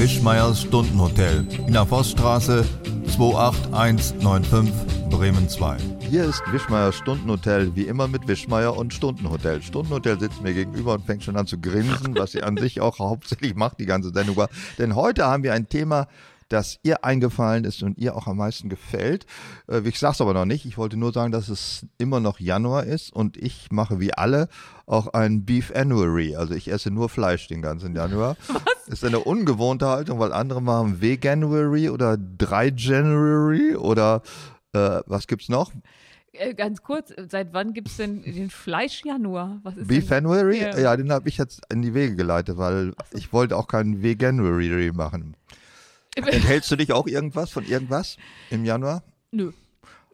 [0.00, 2.64] Wischmeiers Stundenhotel in der Forststraße
[3.18, 4.72] 28195
[5.10, 5.76] Bremen 2.
[6.08, 9.60] Hier ist Wischmeiers Stundenhotel, wie immer mit Wischmeier und Stundenhotel.
[9.60, 12.98] Stundenhotel sitzt mir gegenüber und fängt schon an zu grinsen, was sie an sich auch
[12.98, 14.42] hauptsächlich macht, die ganze Sendung.
[14.78, 16.08] Denn heute haben wir ein Thema,
[16.50, 19.24] das ihr eingefallen ist und ihr auch am meisten gefällt.
[19.68, 20.66] Äh, Ich sag's aber noch nicht.
[20.66, 24.48] Ich wollte nur sagen, dass es immer noch Januar ist und ich mache wie alle
[24.86, 26.36] auch ein Beef Annuary.
[26.36, 28.36] Also ich esse nur Fleisch den ganzen Januar.
[28.48, 28.88] Was?
[28.88, 34.22] Ist eine ungewohnte Haltung, weil andere machen Veganuary oder Dry January oder
[34.72, 35.72] äh, was gibt's noch?
[36.32, 39.60] Äh, Ganz kurz, seit wann gibt es denn den Fleischjanuar?
[39.62, 40.08] Was ist Beef?
[40.10, 40.60] January?
[40.60, 40.78] Ja.
[40.78, 44.90] Ja, den habe ich jetzt in die Wege geleitet, weil ich wollte auch keinen Veganuary
[44.92, 45.36] machen.
[46.32, 48.16] Enthältst du dich auch irgendwas von irgendwas
[48.50, 49.02] im Januar?
[49.32, 49.52] Nö.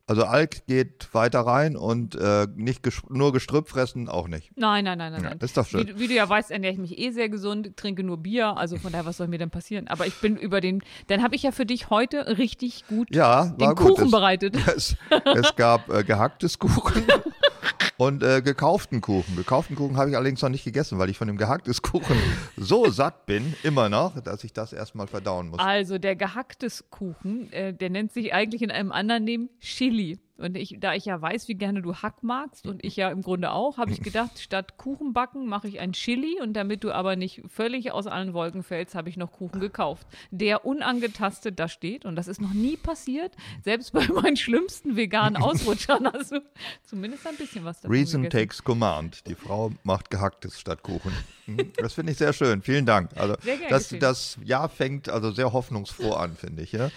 [0.08, 4.52] Also Alk geht weiter rein und äh, nicht ges nur Gestrüpp fressen auch nicht.
[4.56, 5.22] Nein, nein, nein, nein.
[5.22, 5.38] Ja, nein.
[5.40, 5.80] das ist doch schön.
[5.80, 8.56] Wie, du- wie du ja weißt, ernähre ich mich eh sehr gesund, trinke nur Bier,
[8.56, 9.88] also von daher, was soll mir denn passieren?
[9.88, 13.46] Aber ich bin über den, dann habe ich ja für dich heute richtig gut Ja,
[13.46, 13.78] den gut.
[13.78, 14.56] Kuchen es, bereitet.
[14.76, 14.96] es,
[15.34, 17.02] es gab äh, gehacktes Kuchen
[17.96, 19.36] und äh, gekauften Kuchen.
[19.36, 22.16] Gekauften Kuchen habe ich allerdings noch nicht gegessen, weil ich von dem gehacktes Kuchen
[22.56, 25.58] so satt bin, immer noch, dass ich das erstmal verdauen muss.
[25.58, 30.18] Also der gehacktes Kuchen, äh, der nennt sich eigentlich in einem anderen Namen Chili.
[30.38, 33.22] Und ich, da ich ja weiß, wie gerne du Hack magst und ich ja im
[33.22, 36.92] Grunde auch, habe ich gedacht, statt Kuchen backen mache ich ein Chili und damit du
[36.92, 41.68] aber nicht völlig aus allen Wolken fällst, habe ich noch Kuchen gekauft, der unangetastet da
[41.68, 43.34] steht und das ist noch nie passiert.
[43.64, 46.40] Selbst bei meinen schlimmsten veganen Ausrutschern hast du
[46.84, 48.46] zumindest ein bisschen was davon Reason gegessen.
[48.48, 49.26] takes command.
[49.26, 51.12] Die Frau macht gehacktes statt Kuchen.
[51.46, 52.60] Mhm, Das finde ich sehr schön.
[52.60, 53.10] Vielen Dank.
[53.16, 53.36] Also
[53.70, 56.72] das, das Jahr fängt also sehr hoffnungsfroh an, finde ich.
[56.72, 56.90] Ja?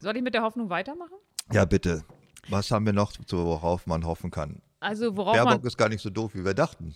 [0.00, 1.14] Soll ich mit der Hoffnung weitermachen?
[1.52, 2.04] ja, bitte.
[2.48, 4.60] Was haben wir noch, worauf man hoffen kann?
[4.80, 6.94] Also worauf Baerbock man, ist gar nicht so doof, wie wir dachten.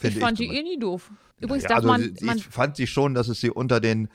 [0.00, 0.52] ich fand die zumindest.
[0.52, 1.10] eh nie doof.
[1.40, 4.08] Übrigens Ja, darf also man, ich man fand sie schon, dass es sie unter den,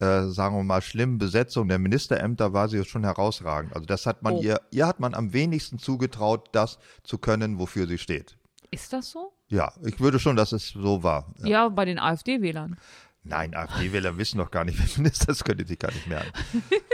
[0.00, 3.74] äh, sagen wir mal, schlimmen Besetzungen der Ministerämter war sie schon herausragend.
[3.74, 4.42] Also das hat man Oh.
[4.42, 8.36] ihr, ihr hat man am wenigsten zugetraut, das zu können, wofür sie steht.
[8.70, 9.32] ist das so?
[9.48, 11.32] Ja, ich würde schon, dass es so war.
[11.40, 11.46] Ja.
[11.46, 12.76] Ja, bei den AfD-Wählern.
[13.22, 16.30] Nein, AfD-Wähler wissen doch gar nicht, wer Minister ist, könnte sich gar nicht merken.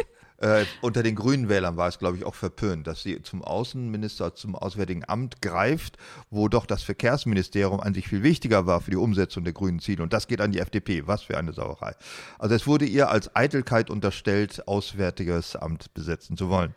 [0.43, 4.35] äh, unter den grünen Wählern war es, glaube ich, auch verpönt, dass sie zum Außenminister,
[4.35, 5.97] zum Auswärtigen Amt greift,
[6.31, 10.03] wo doch das Verkehrsministerium an sich viel wichtiger war für die Umsetzung der grünen Ziele.
[10.03, 11.07] Und das geht an die FDP.
[11.07, 11.95] Was für eine Sauerei.
[12.39, 16.75] Also es wurde ihr als Eitelkeit unterstellt, Auswärtiges Amt besetzen zu wollen.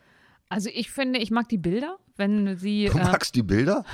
[0.48, 2.88] Also ich finde, ich mag die Bilder, wenn sie.
[2.92, 3.84] Du äh, magst die Bilder?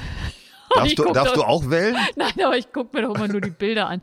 [0.74, 1.96] Darfst, du, darfst du auch wählen?
[2.16, 4.02] Nein, aber ich gucke mir doch immer nur die Bilder an.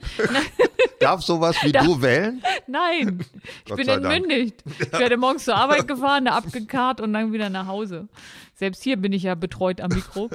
[0.99, 2.41] Darf sowas wie Darf- du wählen?
[2.67, 3.25] Nein,
[3.65, 4.15] ich bin sei Dank.
[4.15, 4.63] entmündigt.
[4.79, 8.07] Ich werde morgens zur Arbeit gefahren, da abgekarrt und dann wieder nach Hause.
[8.55, 10.29] Selbst hier bin ich ja betreut am Mikro.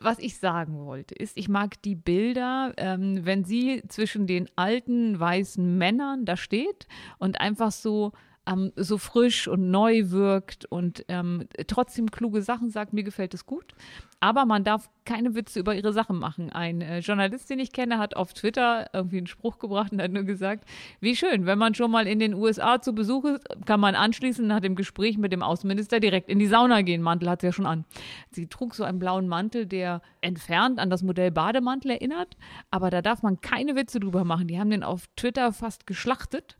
[0.00, 5.18] Was ich sagen wollte, ist, ich mag die Bilder, ähm, wenn sie zwischen den alten
[5.18, 6.86] weißen Männern da steht
[7.18, 8.12] und einfach so
[8.46, 13.46] ähm, so frisch und neu wirkt und ähm, trotzdem kluge Sachen sagt, mir gefällt es
[13.46, 13.74] gut.
[14.20, 16.50] Aber man darf keine Witze über ihre Sachen machen.
[16.50, 20.12] Ein äh, Journalist, den ich kenne, hat auf Twitter irgendwie einen Spruch gebracht und hat
[20.12, 20.64] nur gesagt,
[21.00, 24.48] wie schön, wenn man schon mal in den USA zu Besuch ist, kann man anschließend
[24.48, 27.02] nach dem Gespräch mit dem Außenminister direkt in die Sauna gehen.
[27.02, 27.84] Mantel hat sie ja schon an.
[28.30, 32.36] Sie trug so einen blauen Mantel, der entfernt an das Modell Bademantel erinnert,
[32.70, 34.48] aber da darf man keine Witze drüber machen.
[34.48, 36.56] Die haben den auf Twitter fast geschlachtet.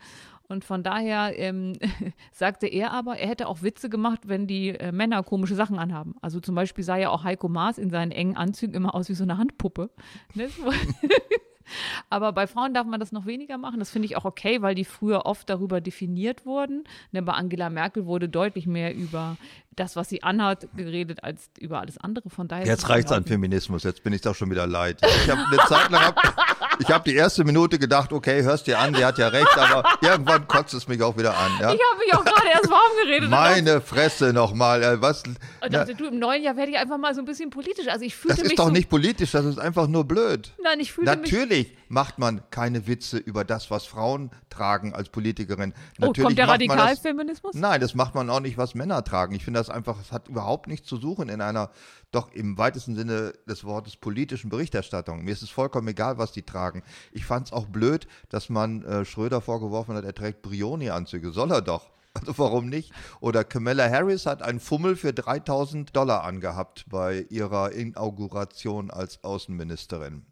[0.49, 1.73] Und von daher ähm,
[2.33, 6.15] sagte er aber, er hätte auch Witze gemacht, wenn die äh, Männer komische Sachen anhaben.
[6.21, 9.15] Also zum Beispiel sah ja auch Heiko Maas in seinen engen Anzügen immer aus wie
[9.15, 9.91] so eine Handpuppe.
[10.35, 10.49] Ne?
[12.11, 13.79] Aber bei Frauen darf man das noch weniger machen.
[13.79, 16.85] Das finde ich auch okay, weil die früher oft darüber definiert wurden.
[17.13, 19.37] Ne, bei Angela Merkel wurde deutlich mehr über
[19.77, 22.31] das, was sie anhat, geredet, als über alles andere.
[22.31, 22.67] Von daher.
[22.67, 23.25] Jetzt es reicht's in an.
[23.25, 25.01] Feminismus, jetzt bin ich doch schon wieder leid.
[25.03, 26.17] Ich habe eine Zeit lang, hab,
[26.79, 29.85] ich habe die erste Minute gedacht, okay, hörst dir an, die hat ja recht, aber
[30.03, 31.53] irgendwann kotzt es mich auch wieder an.
[31.61, 31.73] Ja?
[31.73, 33.31] Ich habe mich auch gerade erst warm geredet.
[33.31, 35.23] Meine Fresse nochmal, äh, was?
[35.25, 35.39] Und
[35.73, 37.89] dachte, du, im neuen Jahr werde ich einfach mal so ein bisschen politisch.
[37.89, 40.53] Also ich fühlte das mich ist doch so, nicht politisch, das ist einfach nur blöd.
[40.63, 41.31] Nein, ich fühlte mich.
[41.31, 45.73] Natürlich macht man keine Witze über das, was Frauen tragen als Politikerin.
[46.01, 47.55] Oh, Natürlich kommt der Radikalfeminismus?
[47.55, 49.35] Nein, das macht man auch nicht, was Männer tragen.
[49.35, 51.71] Ich finde das einfach, es hat überhaupt nichts zu suchen in einer,
[52.11, 55.23] doch im weitesten Sinne des Wortes politischen Berichterstattung.
[55.23, 56.83] Mir ist es vollkommen egal, was die tragen.
[57.13, 61.31] Ich fand es auch blöd, dass man äh, Schröder vorgeworfen hat, er trägt Brioni-Anzüge.
[61.31, 61.91] Soll er doch.
[62.15, 62.93] Also warum nicht?
[63.21, 70.25] Oder Kamala Harris hat einen Fummel für 3000 Dollar angehabt bei ihrer Inauguration als Außenministerin.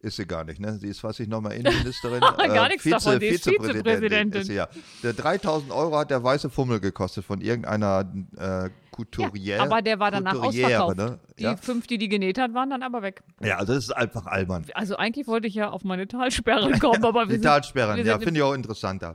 [0.00, 0.78] Ist sie gar nicht, ne?
[0.78, 2.20] Sie ist, was ich nochmal Innenministerin.
[2.38, 4.40] Gar nichts davon, sie ist Vizepräsidentin.
[4.42, 4.68] Ist sie, ja.
[5.02, 8.04] Der 3000 Euro hat der weiße Fummel gekostet von irgendeiner
[8.36, 9.58] äh, Couturière.
[9.58, 10.96] Aber der war danach ausverkauft.
[10.96, 11.18] Ne?
[11.38, 11.56] Die Ja.
[11.56, 13.22] fünf, die die genäht hat, waren dann aber weg.
[13.42, 14.66] ja, also das ist einfach albern.
[14.74, 18.38] Also eigentlich wollte ich ja auf meine Talsperre kommen, aber wir Die Talsperren, ja, finde
[18.38, 19.14] ich auch interessanter.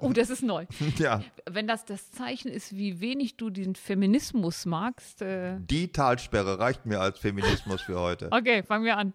[0.00, 0.66] Oh, das ist neu.
[0.98, 6.58] ja, Wenn das das Zeichen ist, wie wenig du den Feminismus magst, äh, die Talsperre
[6.58, 8.28] reicht mir als Feminismus für heute.
[8.32, 9.12] Okay, fangen wir an.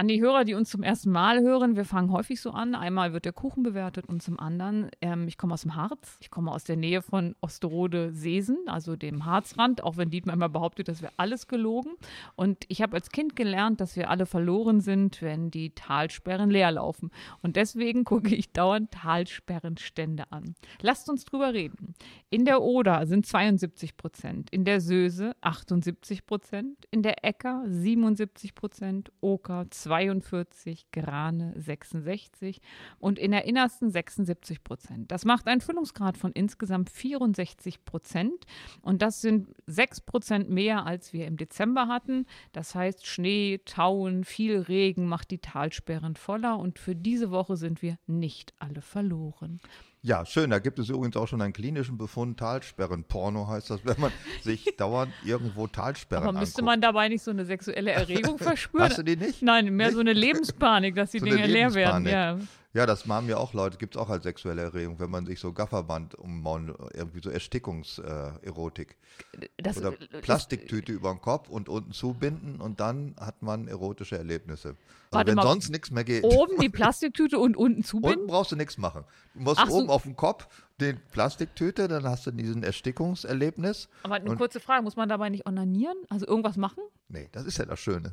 [0.00, 2.74] An die Hörer, die uns zum ersten Mal hören, wir fangen häufig so an.
[2.74, 6.30] Einmal wird der Kuchen bewertet und zum anderen, ähm, ich komme aus dem Harz, ich
[6.30, 11.02] komme aus der Nähe von Osterode-Seesen, also dem Harzrand, auch wenn Dietmar immer behauptet, das
[11.02, 11.96] wäre alles gelogen.
[12.34, 16.70] Und ich habe als Kind gelernt, dass wir alle verloren sind, wenn die Talsperren leer
[16.70, 17.10] laufen.
[17.42, 20.54] Und deswegen gucke ich dauernd Talsperrenstände an.
[20.80, 21.92] Lasst uns drüber reden.
[22.30, 28.54] In der Oder sind 72 Prozent, in der Söse 78 Prozent, in der Äcker 77
[28.54, 32.60] Prozent, Oker 42, Grane 66
[33.00, 35.10] und in der Innersten 76 Prozent.
[35.10, 38.46] Das macht einen Füllungsgrad von insgesamt 64 Prozent
[38.82, 42.26] und das sind 6 Prozent mehr, als wir im Dezember hatten.
[42.52, 47.82] Das heißt, Schnee, Tauen, viel Regen macht die Talsperren voller und für diese Woche sind
[47.82, 49.58] wir nicht alle verloren.
[50.02, 50.48] Ja, schön.
[50.50, 52.38] Da gibt es übrigens auch schon einen klinischen Befund.
[52.38, 53.04] Talsperren.
[53.04, 54.12] Porno heißt das, wenn man
[54.42, 56.66] sich dauernd irgendwo Talsperren Aber müsste anguckt.
[56.66, 58.84] man dabei nicht so eine sexuelle Erregung verspüren?
[58.84, 59.42] Hast du die nicht?
[59.42, 59.94] Nein, mehr Nicht?
[59.94, 62.06] so eine Lebenspanik, dass die So Dinge leer werden.
[62.06, 62.38] Ja.
[62.72, 65.40] Ja, das machen ja auch Leute, gibt es auch als sexuelle Erregung, wenn man sich
[65.40, 68.96] so Gafferband ummauen, irgendwie so Erstickungserotik.
[69.58, 69.92] Das, Oder
[70.22, 74.76] Plastiktüte über den Kopf und unten zubinden und dann hat man erotische Erlebnisse.
[75.12, 75.42] Also wenn mal.
[75.42, 76.22] sonst nichts mehr geht.
[76.22, 78.26] Oben die Plastiktüte und unten Unten zubinden?
[78.28, 79.04] brauchst du nichts machen.
[79.34, 79.76] Du musst Ach so.
[79.78, 80.46] oben auf dem Kopf
[80.80, 83.88] den Plastiktüte, dann hast du diesen Erstickungserlebnis.
[84.04, 85.96] Aber eine kurze Frage, muss man dabei nicht onanieren?
[86.08, 86.82] Also irgendwas machen?
[87.08, 88.12] Nee, das ist ja das Schöne.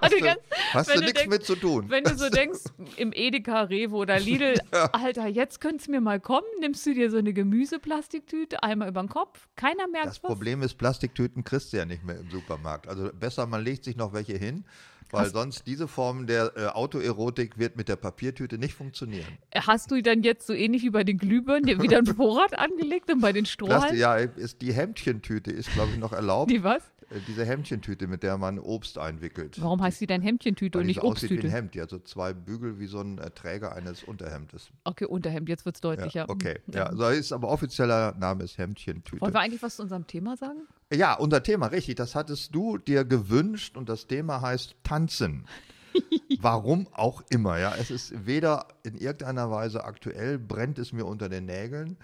[0.00, 0.36] Also du-
[0.72, 1.88] Hast du du nichts mit zu tun.
[1.88, 2.64] Wenn du so denkst,
[2.96, 4.54] im Edeka, Rewe oder Lidl,
[4.92, 9.00] Alter, jetzt könnte es mir mal kommen, nimmst du dir so eine Gemüseplastiktüte, einmal über
[9.02, 10.28] den Kopf, keiner merkt Das was.
[10.28, 12.88] Problem ist, Plastiktüten kriegst du ja nicht mehr im Supermarkt.
[12.88, 14.64] Also besser, man legt sich noch welche hin,
[15.10, 19.26] weil Hast- sonst diese Form der äh, Autoerotik wird mit der Papiertüte nicht funktionieren.
[19.54, 23.10] Hast du dann jetzt so ähnlich wie bei den Glühbirnen dir wieder ein Vorrat angelegt
[23.10, 23.96] und bei den Strohhalmen?
[23.98, 26.50] ja, ist die Hemdchentüte ist, glaube ich, noch erlaubt.
[26.50, 26.82] Die was?
[27.10, 29.60] Äh, Diese Hemdchentüte, mit der man Obst einwickelt.
[29.60, 31.54] Warum heißt die denn Hemdchentüte Weil und nicht so aussieht wie ein Obsttüte?
[31.54, 31.74] Hemd.
[31.74, 34.70] Die hat so zwei Bügel wie so ein äh, Träger eines Unterhemdes.
[34.84, 36.20] Okay, Unterhemd, jetzt wird es deutlicher.
[36.20, 36.60] Ja, okay.
[36.66, 39.20] Ja, so ist aber offizieller Name ist Hemdchentüte.
[39.20, 40.60] Wollen wir eigentlich was zu unserem Thema sagen?
[40.92, 41.96] Ja, unser Thema, richtig.
[41.96, 45.46] Das hattest du dir gewünscht und das Thema heißt Tanzen.
[46.40, 47.74] Warum auch immer, ja.
[47.78, 51.96] Es ist weder in irgendeiner Weise aktuell, brennt es mir unter den Nägeln.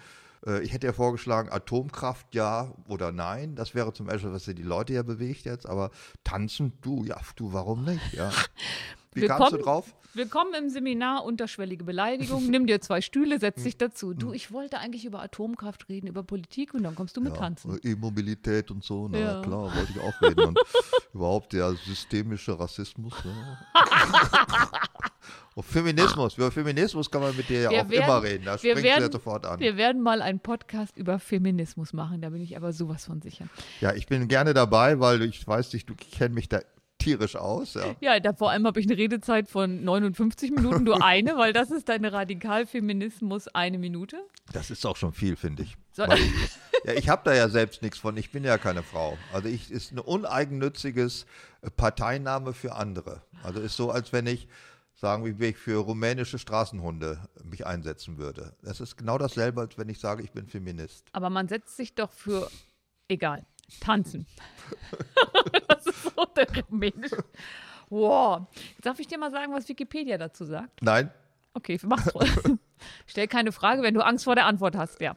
[0.46, 3.54] Äh, Ich hätte ja vorgeschlagen, Atomkraft ja oder nein.
[3.54, 5.66] Das wäre zum Beispiel, was die Leute ja bewegt jetzt.
[5.66, 5.90] Aber
[6.24, 8.12] tanzen, du, ja, du, warum nicht?
[8.12, 8.30] Ja.
[9.14, 9.94] Wie Wir kamst du drauf?
[10.14, 12.48] Willkommen im Seminar Unterschwellige Beleidigung.
[12.50, 14.12] Nimm dir zwei Stühle, setz dich dazu.
[14.12, 17.78] Du, ich wollte eigentlich über Atomkraft reden, über Politik und dann kommst du mit tanzen.
[17.82, 19.42] äh, E-Mobilität und so, na Ja.
[19.42, 20.44] klar, wollte ich auch reden.
[20.48, 20.58] Und
[21.14, 23.12] überhaupt der systemische Rassismus.
[23.24, 23.58] Ne?
[25.54, 28.44] und Feminismus, über Feminismus kann man mit dir ja Wir auch werden- immer reden.
[28.46, 29.60] Da du werden- ja sofort an.
[29.60, 33.46] Wir werden mal einen Podcast über Feminismus machen, da bin ich aber sowas von sicher.
[33.80, 36.60] Ja, ich bin gerne dabei, weil ich weiß nicht, du kennst mich da
[36.98, 37.74] tierisch aus.
[37.74, 37.94] Ja.
[38.00, 41.70] Ja, da vor allem habe ich eine Redezeit von 59 Minuten, du eine, weil das
[41.70, 44.16] ist deine Radikalfeminismus eine Minute.
[44.52, 45.76] Das ist auch schon viel, finde ich.
[45.92, 48.16] So- ich ja, ich habe da ja selbst nichts von.
[48.16, 49.16] Ich bin ja keine Frau.
[49.32, 51.26] Also ich ist ein uneigennütziges
[51.62, 53.22] äh, Parteinahme für andere.
[53.42, 54.48] Also ist so, als wenn ich
[54.94, 58.54] sagen, wie ich für rumänische Straßenhunde mich einsetzen würde.
[58.62, 61.04] Das ist genau dasselbe, als wenn ich sage, ich bin Feminist.
[61.12, 62.50] Aber man setzt sich doch für,
[63.08, 63.44] egal,
[63.80, 64.26] tanzen.
[65.84, 67.24] das ist so der rumänische.
[67.90, 68.46] Wow.
[68.82, 70.82] Darf ich dir mal sagen, was Wikipedia dazu sagt?
[70.82, 71.10] Nein,
[71.56, 72.30] Okay, mach's ruhig.
[73.06, 75.16] Stell keine Frage, wenn du Angst vor der Antwort hast, ja.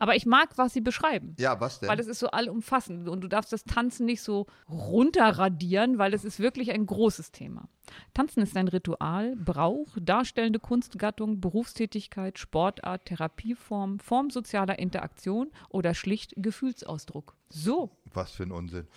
[0.00, 1.36] Aber ich mag, was sie beschreiben.
[1.38, 1.88] ja, was denn?
[1.88, 6.24] Weil es ist so allumfassend und du darfst das Tanzen nicht so runterradieren, weil es
[6.24, 7.68] ist wirklich ein großes Thema.
[8.12, 16.34] Tanzen ist ein Ritual, Brauch, darstellende Kunstgattung, Berufstätigkeit, Sportart, Therapieform, Form sozialer Interaktion oder schlicht
[16.36, 17.36] Gefühlsausdruck.
[17.50, 18.88] So, was für ein Unsinn.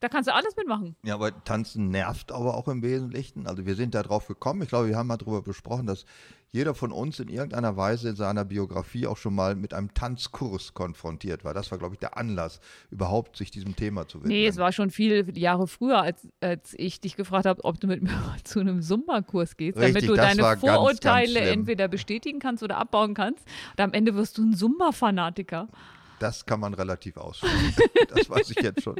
[0.00, 0.96] Da kannst du alles mitmachen.
[1.02, 3.46] Ja, aber Tanzen nervt aber auch im Wesentlichen.
[3.46, 4.62] Also wir sind da drauf gekommen.
[4.62, 6.04] Ich glaube, wir haben mal darüber besprochen, dass
[6.50, 10.72] jeder von uns in irgendeiner Weise in seiner Biografie auch schon mal mit einem Tanzkurs
[10.72, 11.52] konfrontiert war.
[11.52, 14.32] Das war, glaube ich, der Anlass, überhaupt sich diesem Thema zu widmen.
[14.32, 17.86] Nee, es war schon viele Jahre früher, als, als ich dich gefragt habe, ob du
[17.86, 18.12] mit mir
[18.44, 22.38] zu einem Zumba-Kurs gehst, damit Richtig, du das deine war ganz, ganz Vorurteile entweder bestätigen
[22.38, 23.44] kannst oder abbauen kannst.
[23.76, 25.68] Und am Ende wirst du ein Zumba-Fanatiker.
[26.18, 27.84] Das kann man relativ ausschließen.
[28.08, 28.96] das weiß ich jetzt schon.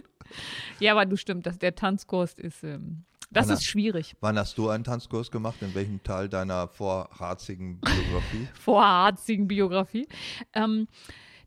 [0.78, 3.54] Ja, aber du stimmt, dass der Tanzkurs ist, ähm, Das Anna.
[3.54, 4.14] ist schwierig.
[4.20, 5.56] Wann hast du einen Tanzkurs gemacht?
[5.60, 8.48] In welchem Teil deiner vorharzigen Biografie?
[8.54, 10.06] vorharzigen Biografie.
[10.54, 10.86] Ähm,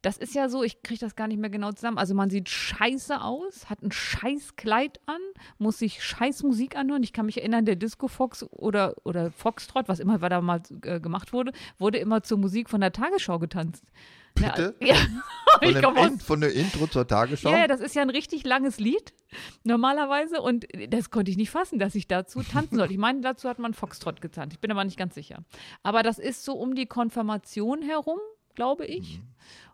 [0.01, 1.97] das ist ja so, ich kriege das gar nicht mehr genau zusammen.
[1.97, 5.21] Also man sieht scheiße aus, hat ein scheiß Kleid an,
[5.59, 7.03] muss sich scheiß Musik anhören.
[7.03, 10.99] Ich kann mich erinnern, der Disco Fox oder, oder Foxtrot, was immer da mal äh,
[10.99, 13.85] gemacht wurde, wurde immer zur Musik von der Tagesschau getanzt.
[14.33, 14.75] Bitte?
[14.81, 17.51] Ja, Von, ich dem aus von der Intro zur Tagesschau?
[17.51, 19.13] ja, ja, das ist ja ein richtig langes Lied,
[19.63, 20.41] normalerweise.
[20.41, 22.93] Und das konnte ich nicht fassen, dass ich dazu tanzen sollte.
[22.93, 24.55] Ich meine, dazu hat man Foxtrot getanzt.
[24.55, 25.43] Ich bin aber nicht ganz sicher.
[25.83, 28.19] Aber das ist so um die Konfirmation herum,
[28.55, 29.19] glaube ich.
[29.19, 29.27] Mhm.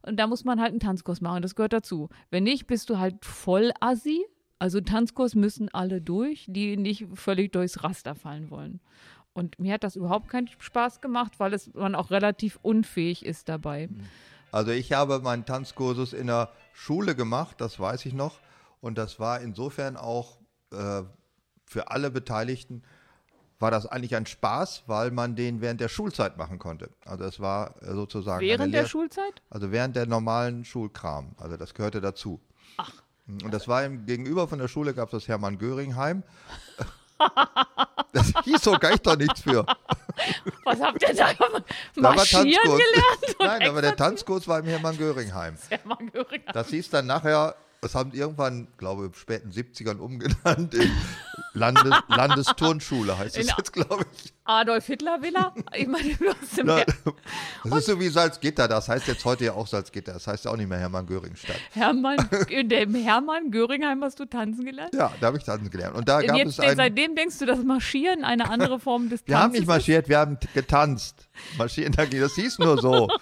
[0.03, 1.41] Und da muss man halt einen Tanzkurs machen.
[1.41, 2.09] Das gehört dazu.
[2.29, 4.25] Wenn nicht, bist du halt voll assi.
[4.59, 8.79] Also Tanzkurs müssen alle durch, die nicht völlig durchs Raster fallen wollen.
[9.33, 13.49] Und mir hat das überhaupt keinen Spaß gemacht, weil es man auch relativ unfähig ist
[13.49, 13.87] dabei.
[14.51, 18.39] Also ich habe meinen Tanzkursus in der Schule gemacht, das weiß ich noch.
[18.81, 20.37] Und das war insofern auch
[20.71, 21.03] äh,
[21.65, 22.81] für alle Beteiligten,
[23.59, 26.89] war das eigentlich ein Spaß, weil man den während der Schulzeit machen konnte.
[27.05, 29.41] Also es war äh, sozusagen Während der Lehr- Schulzeit?
[29.49, 31.31] Also während der normalen Schulkram.
[31.37, 32.39] Also das gehörte dazu.
[32.77, 32.91] Ach.
[33.27, 36.23] Und das war im Gegenüber von der Schule gab es das Hermann Göring Heim.
[38.13, 39.65] Das hieß so gar doch nichts für.
[40.63, 41.33] Was habt ihr da?
[41.33, 42.79] Da war Marschieren Tanzkurs.
[42.79, 43.35] gelernt?
[43.39, 45.57] Nein, aber der Tanzkurs war im Hermann Göring Heim.
[45.69, 46.41] Hermann Göring.
[46.53, 50.91] Das hieß dann nachher, das haben sie irgendwann, glaube ich, späten 70ern umgenannt in
[51.53, 54.33] Landes Landesturnschule, heißt es jetzt, glaube ich.
[54.45, 55.53] Adolf Hitler Villa?
[55.75, 56.85] Ich meine, du hast im Her
[57.63, 60.51] Das ist so wie Salzgitter, das heißt jetzt heute ja auch Salzgitter, das heißt ja
[60.51, 61.59] auch nicht mehr Hermann-Göring-Stadt.
[61.71, 62.17] Hermann,
[62.49, 64.93] in dem Hermann Göringheim hast du tanzen gelernt?
[64.93, 65.95] Ja, da habe ich tanzen gelernt.
[65.95, 69.09] Und da Und gab jetzt, es einen, seitdem denkst du, dass Marschieren eine andere Form
[69.09, 69.67] des Tanzes wir haben nicht ist?
[69.67, 71.27] marschiert, wir haben getanzt.
[71.57, 73.07] Marschieren, das hieß nur so.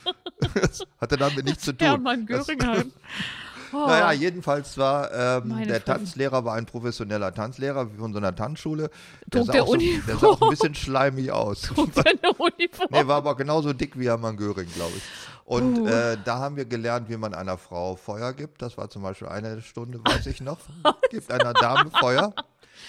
[0.53, 1.87] Das hatte damit nichts zu tun.
[1.87, 2.91] Hermann Das- Göringheim.
[3.75, 3.87] Oh.
[3.87, 5.83] Naja, jedenfalls war ähm, der Fresse.
[5.83, 8.89] Tanzlehrer war ein professioneller Tanzlehrer von so einer Tanzschule.
[9.27, 11.69] Der Trug sah, der auch so, der sah ein bisschen schleimig aus.
[11.75, 12.89] Uniform.
[12.89, 15.03] Nee, war aber genauso dick wie Hermann Göring, glaube ich.
[15.43, 15.87] Und Uh.
[15.87, 18.61] äh, da haben wir gelernt, wie man einer Frau Feuer gibt.
[18.61, 20.57] Das war zum Beispiel eine Stunde, weiß ich noch.
[21.11, 22.33] Gibt einer Dame Feuer.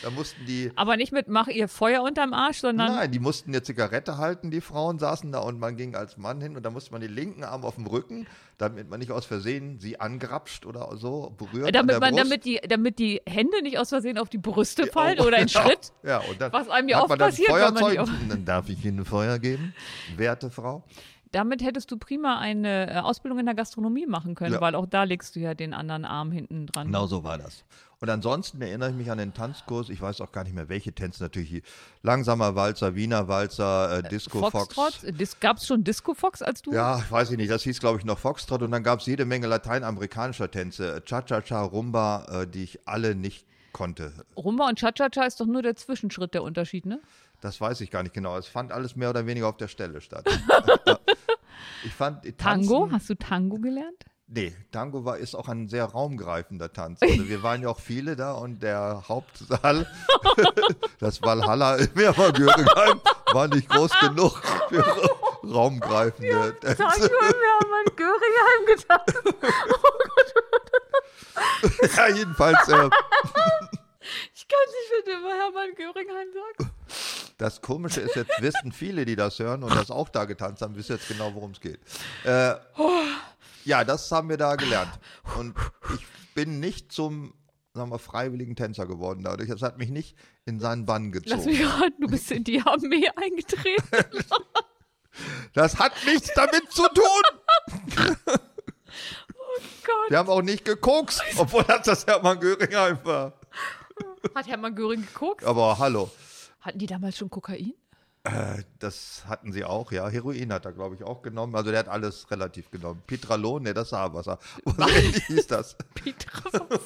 [0.03, 3.51] Da mussten die, Aber nicht mit mach ihr Feuer unterm Arsch, sondern nein, die mussten
[3.51, 6.71] eine Zigarette halten, die Frauen saßen da und man ging als Mann hin und da
[6.71, 8.27] musste man den linken Arm auf dem Rücken,
[8.59, 11.75] damit man nicht aus Versehen sie angrapscht oder so berührt.
[11.75, 12.25] damit man, Brust.
[12.25, 15.93] damit die, damit die Hände nicht aus Versehen auf die Brüste fallen oder in Schritt.
[16.03, 18.09] Ja, und dann Was einem ja oft man dann passiert, man Feuerzeug.
[18.09, 19.75] Und dann darf ich Ihnen Feuer geben,
[20.17, 20.85] werte Frau.
[21.33, 24.61] Damit hättest du prima eine äh, Ausbildung in der Gastronomie machen können, Ja.
[24.61, 26.87] weil auch da legst du ja den anderen Arm hinten dran.
[26.87, 27.65] Genau so war das.
[28.01, 29.89] Und ansonsten erinnere ich mich an den Tanzkurs.
[29.89, 31.23] Ich weiß auch gar nicht mehr, welche Tänze.
[31.23, 31.63] Natürlich
[32.03, 34.75] langsamer Walzer, Wiener Walzer, äh, Disco Fox.
[34.75, 35.19] Foxtrot?
[35.19, 36.73] Dis Gab es schon Disco Fox, als du?
[36.73, 37.51] Ja, weiß ich nicht.
[37.51, 38.63] Das hieß, glaube ich, noch Foxtrot.
[38.63, 41.03] Und dann gab es jede Menge lateinamerikanischer Tänze.
[41.07, 44.13] Cha-Cha-Cha, Rumba, äh, die ich alle nicht konnte.
[44.37, 47.01] Rumba und Cha-Cha-Cha ist doch nur der Zwischenschritt der Unterschied, ne?
[47.41, 48.37] Das weiß ich gar nicht genau.
[48.37, 50.27] Es fand alles mehr oder weniger auf der Stelle statt.
[51.85, 52.91] ich fand Tango?
[52.91, 54.05] Hast du Tango gelernt?
[54.29, 56.99] Nee, Tango war, ist auch ein sehr raumgreifender Tanz.
[57.03, 59.87] Also wir waren ja auch viele da und der Hauptsaal,
[60.99, 63.01] das Valhalla im Göringheim,
[63.33, 64.37] war nicht groß genug
[64.69, 65.11] für ra-
[65.45, 66.83] raumgreifende Tänze.
[66.85, 69.01] haben an Göringheim getan.
[71.97, 72.91] Ja, jedenfalls, äh,
[74.35, 76.73] Ich kann nicht, wenn du immer Hermann Göringheim sagst.
[77.39, 80.75] Das Komische ist, jetzt wissen viele, die das hören und das auch da getanzt haben,
[80.77, 81.81] wissen jetzt genau, worum es geht.
[82.25, 82.55] Äh,
[83.65, 84.93] ja, das haben wir da gelernt.
[85.39, 85.55] Und
[85.95, 87.35] ich bin nicht zum
[87.75, 89.51] sagen wir, freiwilligen Tänzer geworden dadurch.
[89.51, 90.17] Das hat mich nicht
[90.47, 91.83] in seinen Bann Lass mich gezogen.
[91.83, 94.25] raten, du bist in die Armee eingetreten.
[95.53, 98.15] Das hat nichts damit zu tun.
[99.85, 100.11] Gott.
[100.11, 103.35] Wir haben auch nicht gekokst, obwohl das das Hermann Göringheim war.
[104.35, 105.45] Hat Hermann Göring geguckt?
[105.45, 106.11] Aber hallo,
[106.61, 107.75] Hatten die damals schon Kokain?
[108.25, 110.09] äh, das hatten sie auch, ja.
[110.09, 111.55] Heroin hat er, glaube ich, auch genommen.
[111.55, 113.03] Also der hat alles relativ genommen.
[113.07, 114.39] Pitralon, ne, das ist Haarwasser.
[114.65, 115.77] Was ähnlich hieß das?
[115.95, 116.41] Petra.
[116.51, 116.79] Petra.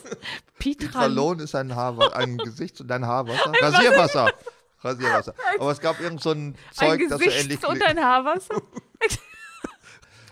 [0.59, 3.53] Pitralon ist ein Haarwasser, ein Gesichts- und ein Haarwasser.
[3.61, 4.33] Rasierwasser.
[4.83, 5.35] Rasierwasser.
[5.59, 8.57] Aber es gab irgend so ein Zeug, Ein das so ähnlich und ein Haarwasser.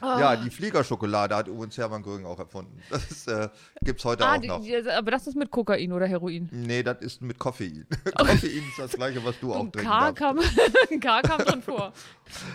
[0.00, 2.80] Ja, die Fliegerschokolade hat übrigens Hermann Göring auch erfunden.
[2.90, 3.48] Das äh,
[3.82, 4.62] gibt es heute Ah, auch noch.
[4.62, 6.48] die, aber das ist mit Kokain oder Heroin.
[6.52, 7.86] Nee, das ist mit Koffein.
[8.16, 8.36] Koffein
[8.68, 11.92] ist das gleiche, was du auch K kam, ein K kam drin vor.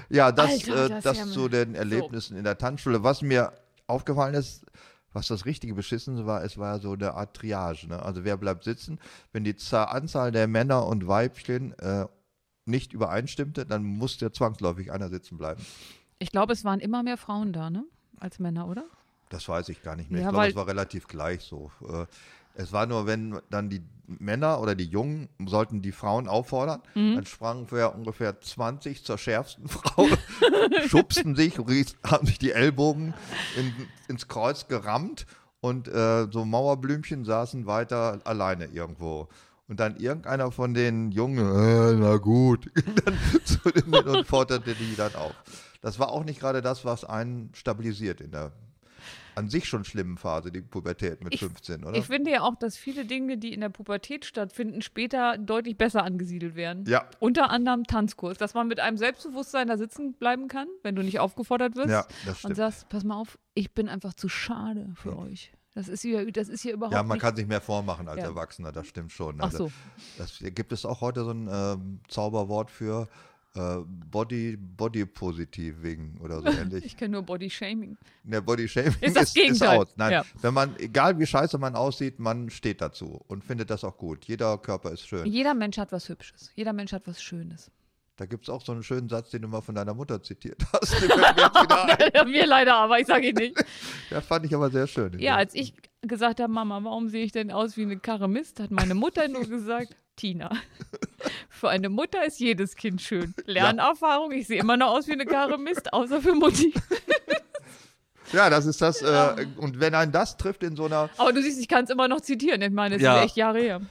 [0.09, 3.03] Ja, das, Alter, äh, das das, ist ja zu den Erlebnissen in der Tanzschule.
[3.03, 3.53] Was mir
[3.87, 4.65] aufgefallen ist,
[5.11, 7.87] was das richtige Beschissen war, es war so eine Art Triage.
[7.87, 8.01] Ne?
[8.01, 8.99] Also wer bleibt sitzen?
[9.31, 12.05] Wenn die Za- Anzahl der Männer und Weibchen äh,
[12.65, 15.63] nicht übereinstimmte, dann musste zwangsläufig einer sitzen bleiben.
[16.23, 17.83] Ich glaube, es waren immer mehr Frauen da, ne?
[18.17, 18.85] Als Männer, oder?
[19.27, 20.21] Das weiß ich gar nicht mehr.
[20.21, 21.69] Ja, ich glaube, es war relativ gleich so.
[21.87, 22.05] Äh,
[22.55, 27.15] Es war nur, wenn dann die Männer oder die Jungen sollten die Frauen auffordern, Mhm.
[27.15, 30.07] dann sprangen wir ungefähr 20 zur schärfsten Frau,
[30.87, 31.57] schubsten sich,
[32.05, 33.13] haben sich die Ellbogen
[33.57, 33.73] in,
[34.07, 35.25] ins Kreuz gerammt
[35.61, 39.27] und äh, so Mauerblümchen saßen weiter alleine irgendwo.
[39.67, 42.69] Und dann irgendeiner von den Jungen, äh, na gut,
[43.05, 45.33] dann zu den und forderte die dann auf.
[45.83, 48.51] Das war auch nicht gerade das, was einen stabilisiert in der
[49.35, 51.97] an sich schon schlimmen Phase, die Pubertät mit Ich- 15, oder?
[51.97, 56.03] Ich finde ja auch, dass viele Dinge, die in der Pubertät stattfinden, später deutlich besser
[56.03, 56.85] angesiedelt werden.
[56.87, 57.09] Ja.
[57.19, 61.19] Unter anderem Tanzkurs, dass man mit einem Selbstbewusstsein da sitzen bleiben kann, wenn du nicht
[61.19, 61.89] aufgefordert wirst.
[61.89, 62.57] Ja, das und stimmt.
[62.57, 65.51] sagst, pass mal auf, ich bin einfach zu schade für euch.
[65.73, 67.23] Das ist hier, das ist hier überhaupt Ja, man nicht.
[67.23, 68.25] kann sich mehr vormachen als Ja.
[68.25, 69.37] Erwachsener, das stimmt schon.
[69.41, 69.71] Ach Also, so.
[70.19, 73.07] das, gibt es auch heute so ein ähm, Zauberwort für
[73.55, 76.85] äh, Body, Body Positiving oder so ähnlich.
[76.85, 77.97] Ich kenne nur Body Shaming.
[78.23, 79.77] Der Body Shaming Ist das ist, ist Gegenteil.
[79.79, 79.93] aus.
[79.95, 80.25] Nein, Ja.
[80.41, 84.25] wenn man, egal wie scheiße man aussieht, man steht dazu und findet das auch gut.
[84.25, 85.25] Jeder Körper ist schön.
[85.25, 86.51] Jeder Mensch hat was Hübsches.
[86.55, 87.69] Jeder Mensch hat was Schönes.
[88.15, 90.61] Da gibt es auch so einen schönen Satz, den du mal von deiner Mutter zitiert
[90.73, 90.93] hast.
[91.01, 92.25] Mir.
[92.25, 93.63] Mir leider, aber ich sage ihn nicht.
[94.11, 95.17] Der fand ich aber sehr schön.
[95.19, 98.59] Ja, als ich gesagt habe, Mama, warum sehe ich denn aus wie eine Karre Mist,
[98.59, 100.51] hat meine Mutter nur gesagt, Tina,
[101.49, 103.33] für eine Mutter ist jedes Kind schön.
[103.45, 106.73] Lernerfahrung, ich sehe immer noch aus wie eine Karre Mist, außer für Mutti.
[108.33, 109.01] ja, das ist das.
[109.01, 111.89] Äh, und wenn einen das trifft in so einer Aber du siehst, ich kann es
[111.89, 112.61] immer noch zitieren.
[112.61, 113.17] Ich meine, es Ja.
[113.19, 113.81] ist echt Jahre her.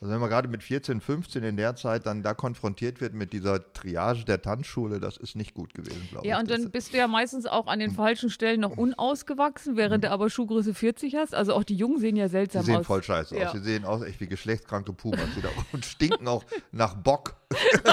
[0.00, 3.32] Also wenn man gerade mit 14, 15 in der Zeit dann da konfrontiert wird mit
[3.32, 6.42] dieser Triage der Tanzschule, das ist nicht gut gewesen, glaube Ja, ich.
[6.42, 10.04] und Das- dann bist du ja meistens auch an den falschen Stellen noch unausgewachsen, während
[10.04, 11.34] du aber Schuhgröße 40 hast.
[11.34, 12.86] Also auch die Jungen sehen ja Sie seltsam sehen aus.
[12.86, 13.46] voll scheiße Ja.
[13.48, 13.52] aus.
[13.54, 15.20] Sie sehen aus echt wie geschlechtskranke Pumas
[15.72, 17.34] und stinken auch nach Bock.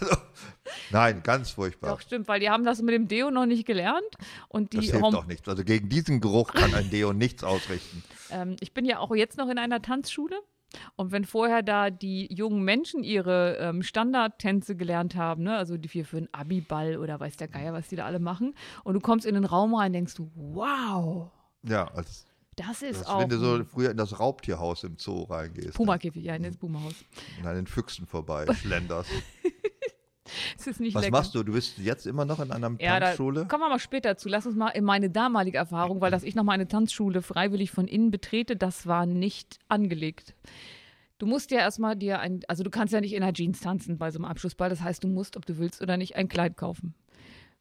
[0.00, 0.16] also,
[0.90, 1.90] nein, ganz furchtbar.
[1.90, 4.04] Doch, stimmt, weil die haben das mit dem Deo noch nicht gelernt.
[4.48, 5.48] Und das die hilft Horm- auch nichts.
[5.48, 8.02] Also gegen diesen Geruch kann ein Deo nichts ausrichten.
[8.30, 10.36] Ähm, ich bin ja auch jetzt noch in einer Tanzschule.
[10.96, 15.88] Und wenn vorher da die jungen Menschen ihre ähm, Standardtänze gelernt haben, ne, also die
[15.88, 19.00] vier für einen Abiball oder weiß der Geier, was die da alle machen, und du
[19.00, 21.30] kommst in den Raum rein, denkst du, wow,
[21.62, 25.24] Ja, als, das ist als auch wenn du so früher in das Raubtierhaus im Zoo
[25.24, 25.74] reingehst.
[25.74, 26.94] Puma-Käfig, ja, ins Puma-Haus.
[27.40, 29.10] Und an den Füchsen vorbei schlenderst.
[30.58, 31.16] Es ist nicht Was lecker.
[31.16, 31.42] machst du?
[31.42, 33.46] Du bist jetzt immer noch in einer Ja, da Tanzschule?
[33.46, 34.28] kommen wir mal später zu.
[34.28, 37.70] Lass uns mal in meine damalige Erfahrung, weil dass ich noch mal eine Tanzschule freiwillig
[37.70, 40.34] von innen betrete, das war nicht angelegt.
[41.18, 43.98] Du musst ja erstmal dir ein, also du kannst ja nicht in einer Jeans tanzen
[43.98, 44.70] bei so einem Abschlussball.
[44.70, 46.94] Das heißt, du musst, ob du willst oder nicht, ein Kleid kaufen.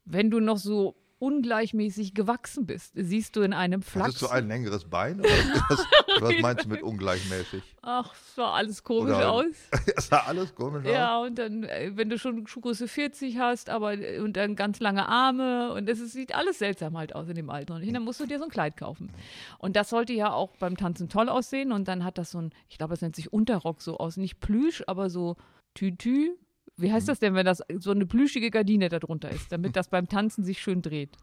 [0.06, 4.08] Wenn du noch so ungleichmäßig gewachsen bist, siehst du in einem Flachs.
[4.08, 5.20] Hattest du ein längeres Bein?
[5.20, 5.30] Oder
[6.22, 7.62] was, meinst du mit ungleichmäßig?
[7.82, 9.46] Ach, es sah alles komisch Oder- aus.
[9.96, 10.92] Das sah alles komisch aus.
[10.92, 14.80] Ja, und dann, äh, wenn du schon Schuhgröße 40 hast, aber äh, und dann ganz
[14.80, 17.76] lange Arme und es sieht alles seltsam halt aus in dem Alter.
[17.76, 19.12] Und dann musst du dir so ein Kleid kaufen.
[19.58, 21.72] Und das sollte ja auch beim Tanzen toll aussehen.
[21.72, 24.40] Und dann hat das so ein, ich glaube, es nennt sich Unterrock so aus, nicht
[24.40, 25.36] Plüsch, aber so
[25.74, 26.32] Tütü.
[26.82, 29.89] Wie heißt das denn, wenn das so eine plüschige Gardine da drunter ist, damit das
[29.89, 31.15] beim Tanzen sich schön dreht?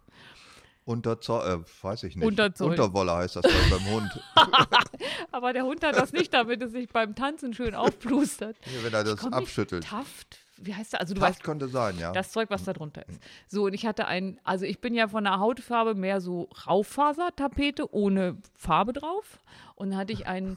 [0.84, 2.24] Unterzoll, äh, weiß ich nicht.
[2.24, 2.70] Unterzoll.
[2.70, 4.20] Unterwolle heißt das beim Hund.
[5.32, 8.56] Aber der Hund hat das nicht, damit es sich beim Tanzen schön aufplustert.
[8.62, 9.82] Hier, wenn er das abschüttelt.
[9.84, 10.38] Taft?
[10.58, 11.00] Wie heißt das?
[11.00, 12.12] Also du Das weißt, könnte sein, ja.
[12.12, 13.20] Das Zeug, was da drunter ist.
[13.48, 17.92] So, und ich hatte ein, also ich bin ja von der Hautfarbe mehr so Raufasertapete
[17.92, 19.38] ohne Farbe drauf.
[19.74, 20.56] Und dann hatte ich ein,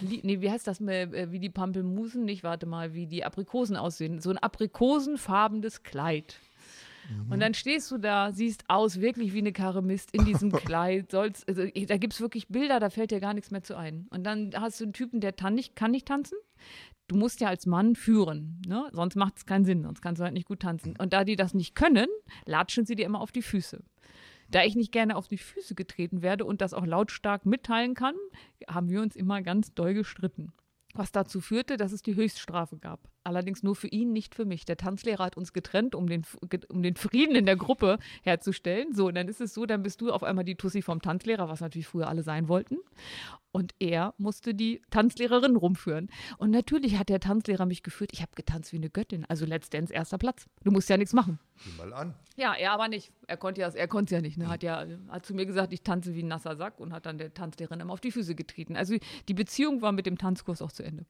[0.00, 4.20] nee, wie heißt das, äh, wie die Pampelmusen, nicht, warte mal, wie die Aprikosen aussehen.
[4.20, 6.38] So ein aprikosenfarbenes Kleid.
[7.30, 11.10] Und dann stehst du da, siehst aus wirklich wie eine Karre Mist in diesem Kleid.
[11.10, 14.06] Sollst, also, da gibt es wirklich Bilder, da fällt dir gar nichts mehr zu ein.
[14.10, 16.38] Und dann hast du einen Typen, der tan nicht, kann nicht tanzen.
[17.08, 18.88] Du musst ja als Mann führen, ne?
[18.92, 20.94] sonst macht es keinen Sinn, sonst kannst du halt nicht gut tanzen.
[20.96, 22.06] Und da die das nicht können,
[22.46, 23.82] latschen sie dir immer auf die Füße.
[24.52, 28.14] Da ich nicht gerne auf die Füße getreten werde und das auch lautstark mitteilen kann,
[28.68, 30.52] haben wir uns immer ganz doll gestritten.
[30.94, 33.08] Was dazu führte, dass es die Höchststrafe gab.
[33.24, 34.66] Allerdings nur für ihn, nicht für mich.
[34.66, 36.26] Der Tanzlehrer hat uns getrennt, um den,
[36.68, 38.92] um den Frieden in der Gruppe herzustellen.
[38.92, 41.48] So, und dann ist es so, dann bist du auf einmal die Tussi vom Tanzlehrer,
[41.48, 42.76] was natürlich früher alle sein wollten.
[43.52, 46.10] Und er musste die Tanzlehrerin rumführen.
[46.38, 48.10] Und natürlich hat der Tanzlehrer mich geführt.
[48.14, 49.26] Ich habe getanzt wie eine Göttin.
[49.26, 50.46] Also Dance erster Platz.
[50.64, 51.38] Du musst ja nichts machen.
[51.56, 52.14] Sieh mal an.
[52.36, 53.12] Ja, er aber nicht.
[53.26, 54.38] Er konnte ja, er konnte ja nicht.
[54.38, 54.48] Ne?
[54.48, 57.18] Hat ja, hat zu mir gesagt, ich tanze wie ein nasser Sack und hat dann
[57.18, 58.74] der Tanzlehrerin immer auf die Füße getreten.
[58.74, 58.96] Also
[59.28, 61.04] die Beziehung war mit dem Tanzkurs auch zu Ende.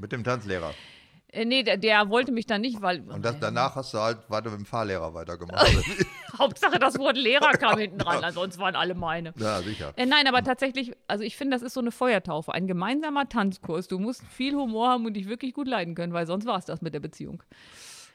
[0.00, 0.72] Mit dem Tanzlehrer.
[1.32, 4.18] Äh, nee, der, der wollte mich dann nicht, weil Und das, danach hast du halt
[4.28, 5.66] weiter mit dem Fahrlehrer weitergemacht.
[6.38, 9.32] Hauptsache das Wort Lehrer kam hinten dran, ansonsten waren alle meine.
[9.36, 9.94] ja, sicher.
[9.96, 13.88] Äh, nein, aber tatsächlich, also ich finde, das ist so eine Feuertaufe, ein gemeinsamer Tanzkurs.
[13.88, 16.66] Du musst viel Humor haben und dich wirklich gut leiden können, weil sonst war es
[16.66, 17.42] das mit der Beziehung.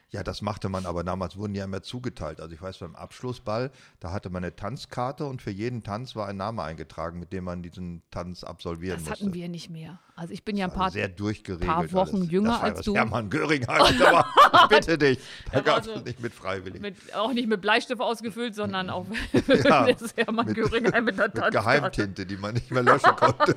[0.10, 2.40] Ja, das machte man, aber damals wurden ja immer zugeteilt.
[2.40, 6.28] Also ich weiß, beim Abschlussball, da hatte man eine Tanzkarte und für jeden Tanz war
[6.30, 9.26] ein Name eingetragen, mit dem man diesen Tanz absolvieren Das musste.
[9.26, 10.00] hatten wir nicht mehr.
[10.16, 11.70] Also ich bin ja ein Also paar sehr durchgeregelt.
[11.70, 12.32] paar Wochen alles.
[12.32, 12.96] jünger das war als das du.
[12.96, 14.26] Hermann Göring halt, aber
[14.70, 15.20] bitte dich,
[15.52, 16.82] da gab es so nicht mit freiwillig.
[16.82, 19.06] mit, auch nicht mit Bleistift ausgefüllt, sondern auch
[19.66, 21.52] Ja, das Hermann mit- Göring mit der mit Tanzkarte.
[21.58, 23.56] Geheimtinte, die man nicht mehr löschen konnte.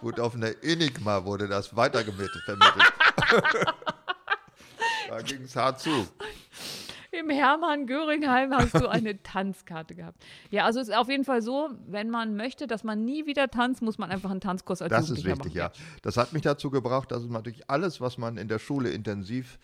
[0.00, 2.92] wurde auf einer Enigma wurde das weitergemittelt, vermittelt.
[5.08, 6.06] Da ging es hart zu.
[7.12, 10.22] Im Hermann Göringheim hast du eine Tanzkarte gehabt.
[10.50, 13.48] Ja, also es ist auf jeden Fall so, wenn man möchte, dass man nie wieder
[13.48, 15.52] tanzt, muss man einfach einen Tanzkurs als Das ist wichtig, machen.
[15.52, 15.70] ja.
[16.02, 19.58] Das hat mich dazu gebracht, dass es natürlich alles, was man in der Schule intensiv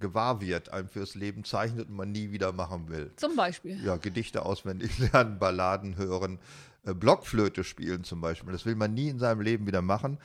[0.00, 3.12] gewahr wird, einem fürs Leben zeichnet und man nie wieder machen will.
[3.16, 3.82] Zum Beispiel.
[3.84, 6.38] Ja, Gedichte auswendig lernen, Balladen hören,
[6.84, 8.52] äh, Blockflöte spielen zum Beispiel.
[8.52, 10.18] Das will man nie in seinem Leben wieder machen.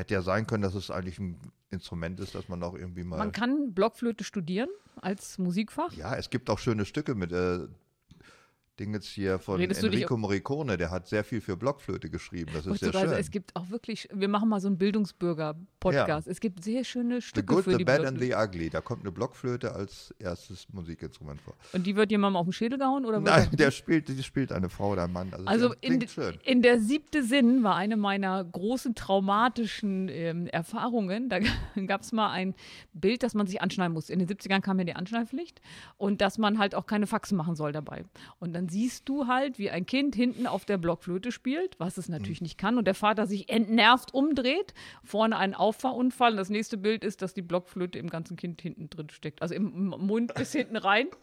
[0.00, 3.18] Hätte ja sein können, dass es eigentlich ein Instrument ist, das man auch irgendwie mal.
[3.18, 5.92] Man kann Blockflöte studieren als Musikfach.
[5.92, 7.68] ja, es gibt auch schöne Stücke mit äh,
[8.80, 12.50] Dingens hier von Redest Enrico Morricone, der hat sehr viel für Blockflöte geschrieben.
[12.54, 13.10] Das ist sehr schön.
[13.12, 16.26] es gibt auch wirklich, wir machen mal so einen Bildungsbürger-Podcast.
[16.26, 18.36] Es gibt sehr schöne The Stücke Good, für the die Bad and Blockflöte.
[18.40, 18.70] the Ugly.
[18.70, 21.54] Da kommt eine Blockflöte als erstes Musikinstrument vor.
[21.72, 23.04] Und die wird jemandem auf den Schädel gehauen?
[23.04, 25.28] Oder Nein, er- der spielt, die spielt eine Frau oder ein Mann.
[25.32, 26.38] Also, Also in, schön.
[26.44, 31.28] in der siebte Sinn war eine meiner großen traumatischen ähm, Erfahrungen.
[31.28, 31.38] Da
[31.86, 32.54] gab es mal ein
[32.94, 34.08] Bild, das man sich anschneiden muss.
[34.10, 35.60] In den 70ern kam ja die Anschnallpflicht
[35.98, 38.04] und dass man halt auch keine Faxen machen soll dabei.
[38.38, 42.08] Und dann siehst du halt, wie ein Kind hinten auf der Blockflöte spielt, was es
[42.08, 42.14] Mhm.
[42.14, 44.72] natürlich nicht kann, und der Vater sich entnervt umdreht,
[45.04, 46.30] vorne einen Auffahrunfall.
[46.32, 49.42] Und das nächste Bild ist, dass die Blockflöte im ganzen Kind hinten drin steckt.
[49.42, 51.08] Also im Mund bis hinten rein.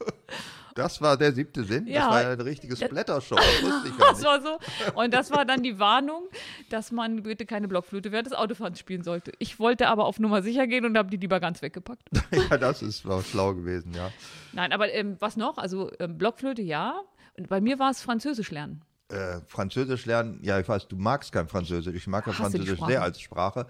[0.75, 1.87] Das war der siebte Sinn?
[1.87, 2.01] Ja.
[2.01, 3.33] das war ja eine richtige Splattershow.
[3.33, 4.27] Das wusste ich gar Das nicht.
[4.27, 4.59] war so.
[4.93, 6.25] Und das war dann die Warnung,
[6.69, 9.31] dass man bitte keine Blockflöte während des Autofahrens spielen sollte.
[9.39, 12.03] Ich wollte aber auf Nummer sicher gehen und habe die lieber ganz weggepackt.
[12.51, 14.11] Ja, das ist war schlau gewesen, ja.
[14.53, 15.57] Nein, aber ähm, was noch?
[15.57, 17.01] Also ähm, Blockflöte ja.
[17.47, 18.81] Bei mir war es Französisch lernen.
[19.09, 21.95] Äh, Französisch lernen, ja, ich weiß, du magst kein Französisch.
[21.95, 23.67] Ich mag ja Französisch sehr als Sprache.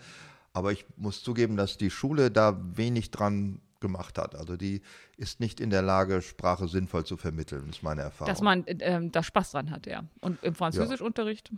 [0.54, 4.36] Aber ich muss zugeben, dass die Schule da wenig dran gemacht hat.
[4.36, 4.82] Also die
[5.18, 8.34] ist nicht in der Lage, Sprache sinnvoll zu vermitteln, ist meine Erfahrung.
[8.34, 10.04] Dass man äh, ähm, da Spaß dran hat, ja.
[10.22, 11.52] Und im Französischunterricht?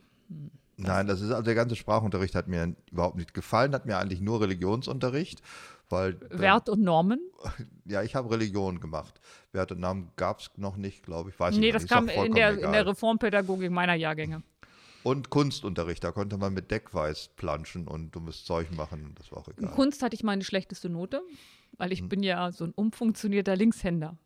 [0.87, 4.21] Nein, das ist also der ganze Sprachunterricht hat mir überhaupt nicht gefallen, hat mir eigentlich
[4.21, 5.41] nur Religionsunterricht,
[5.89, 7.19] weil Wert und Normen?
[7.85, 9.19] ja, ich habe Religion gemacht.
[9.51, 11.39] Wert und Namen gab es noch nicht, glaube ich.
[11.39, 11.75] Weiß ich Nee, nicht.
[11.75, 14.43] das kam in der, in der Reformpädagogik meiner Jahrgänge.
[15.03, 19.15] Und Kunstunterricht, da konnte man mit Deckweiß planschen und dummes Zeug machen.
[19.17, 19.71] Das war auch In egal.
[19.73, 21.21] Kunst hatte ich meine schlechteste Note,
[21.77, 24.17] weil ich bin ja so ein umfunktionierter Linkshänder.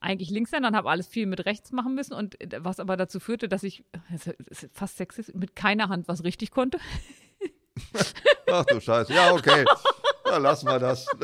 [0.00, 3.18] Eigentlich Linkshänder und habe alles viel mit rechts machen müssen und äh, was aber dazu
[3.20, 3.84] führte, dass ich,
[4.72, 6.78] fast sexistisch, mit keiner Hand was richtig konnte.
[8.50, 9.12] Ach du Scheiße.
[9.12, 9.64] Ja, okay.
[10.24, 11.06] Dann lassen wir das.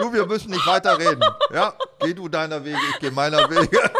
[0.00, 1.22] Du, wir müssen nicht weiter reden.
[1.52, 3.68] Ja, geh du deiner Wege, ich gehe meiner Wege.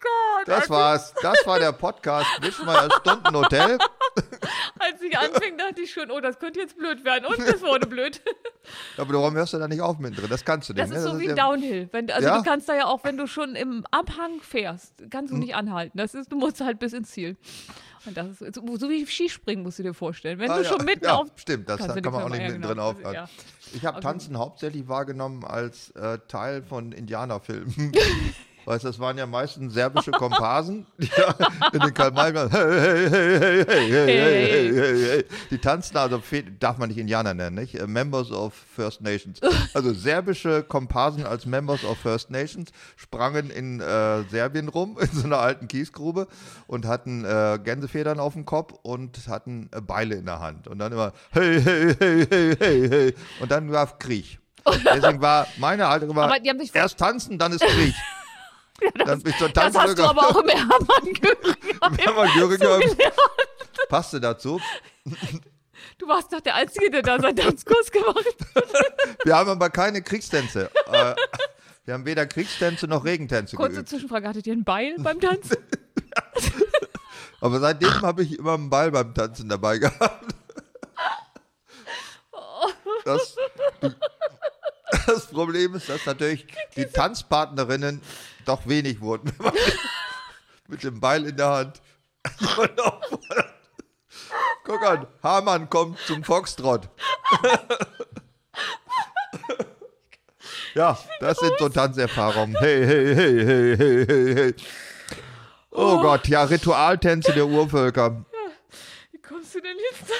[0.00, 1.12] Gott, Das war's.
[1.20, 3.76] Das war der Podcast Wischmeier Stundenhotel.
[4.92, 7.86] Als ich anfing, dachte ich schon, oh, das könnte jetzt blöd werden und das wurde
[7.86, 8.20] blöd.
[8.96, 10.28] Aber warum hörst du da nicht auf mittendrin?
[10.30, 10.82] Das kannst du nicht.
[10.82, 10.96] Das ne?
[10.96, 11.88] ist so wie ja- Downhill.
[11.92, 12.38] Wenn, also Ja?
[12.38, 15.40] du kannst da ja auch, wenn du schon im Abhang fährst, kannst du Hm.
[15.40, 15.96] nicht anhalten.
[15.98, 17.36] Das ist, du musst halt bis ins Ziel.
[18.06, 20.38] Und das ist so, so wie Skispringen musst du dir vorstellen.
[20.38, 22.40] Wenn Ah, du ja, schon mitten ja, auf Stimmt, das kann die man auch nicht
[22.42, 22.90] mittendrin genau.
[22.90, 23.14] aufhören.
[23.14, 23.28] Ja.
[23.74, 27.92] Ich habe Also- Tanzen hauptsächlich wahrgenommen als äh, Teil von Indianerfilmen.
[28.64, 31.10] Weißt das waren ja meistens serbische Komparsen, die
[31.72, 36.22] in den Kalmar hey, hey, hey, hey, Die tanzten, also
[36.58, 37.86] darf man nicht Indianer nennen, nicht?
[37.86, 39.40] Members of First Nations.
[39.74, 45.24] Also serbische Komparsen als Members of First Nations sprangen in äh, Serbien rum, in so
[45.24, 46.26] einer alten Kiesgrube
[46.66, 50.68] und hatten äh, Gänsefedern auf dem Kopf und hatten äh, Beile in der Hand.
[50.68, 53.14] Und dann immer hey, hey, hey, hey, hey, hey.
[53.40, 54.38] Und dann war Krieg.
[54.66, 56.28] Deswegen war meine Haltung immer,
[56.74, 57.94] erst tanzen, dann ist Krieg
[59.06, 61.98] dann bist du Das hast du aber auch im Hermann Göring.
[61.98, 62.96] Hermann Göring
[63.88, 64.60] passte dazu.
[65.98, 68.64] Du warst doch der Einzige, der da seinen Tanzkurs gemacht hat.
[69.24, 70.70] Wir haben aber keine Kriegstänze.
[70.90, 71.14] Äh,
[71.84, 73.88] wir haben weder Kriegstänze noch Regentänze Kurze geübt.
[73.88, 75.56] Zwischenfrage, hattet ihr ein Beil beim Tanzen?
[77.40, 80.34] Aber seitdem habe ich immer einen Ball beim Tanzen dabei gehabt.
[83.04, 83.36] Das,
[85.06, 88.00] das Problem ist, dass natürlich die Tanzpartnerinnen
[88.44, 89.32] doch wenig wurden.
[90.68, 91.80] Mit dem Beil in der Hand.
[94.64, 96.88] Guck an, Hamann kommt zum Foxtrott.
[100.74, 102.56] Ja, das sind so Tanzerfahrungen.
[102.58, 104.54] Hey, hey, hey, hey, hey, hey, hey.
[105.72, 108.24] Oh Gott, ja, Ritualtänze der Urvölker.
[109.10, 110.14] Wie kommst du denn jetzt da?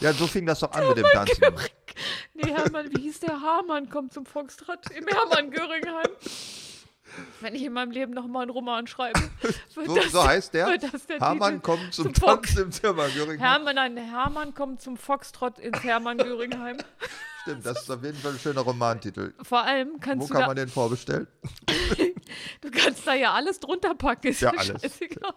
[0.00, 1.42] Ja, so fing das doch an mit dem Tanzen.
[2.34, 3.40] Nee, Hermann, wie hieß der?
[3.40, 6.10] Hamann kommt zum Foxtrott im Hermann Göringheim.
[7.40, 9.54] Wenn ich in meinem Leben noch mal einen Roman schreibe, wird
[9.86, 10.76] So, das, so heißt der.
[10.76, 11.62] der Hamann Titel.
[11.62, 12.56] kommt zum, zum Fox.
[12.56, 12.70] Im.
[12.70, 13.38] Göring.
[13.38, 16.76] Hermann, nein, Hermann kommt zum Foxtrott ins Hermann Göringheim.
[17.42, 19.32] Stimmt, das ist auf jeden Fall ein schöner Romantitel.
[19.42, 21.28] Vor allem Wo kannst du kann da, man den vorbestellen?
[22.60, 24.66] du kannst da ja alles drunter packen, ist Ja, alles.
[24.82, 25.32] scheißegal.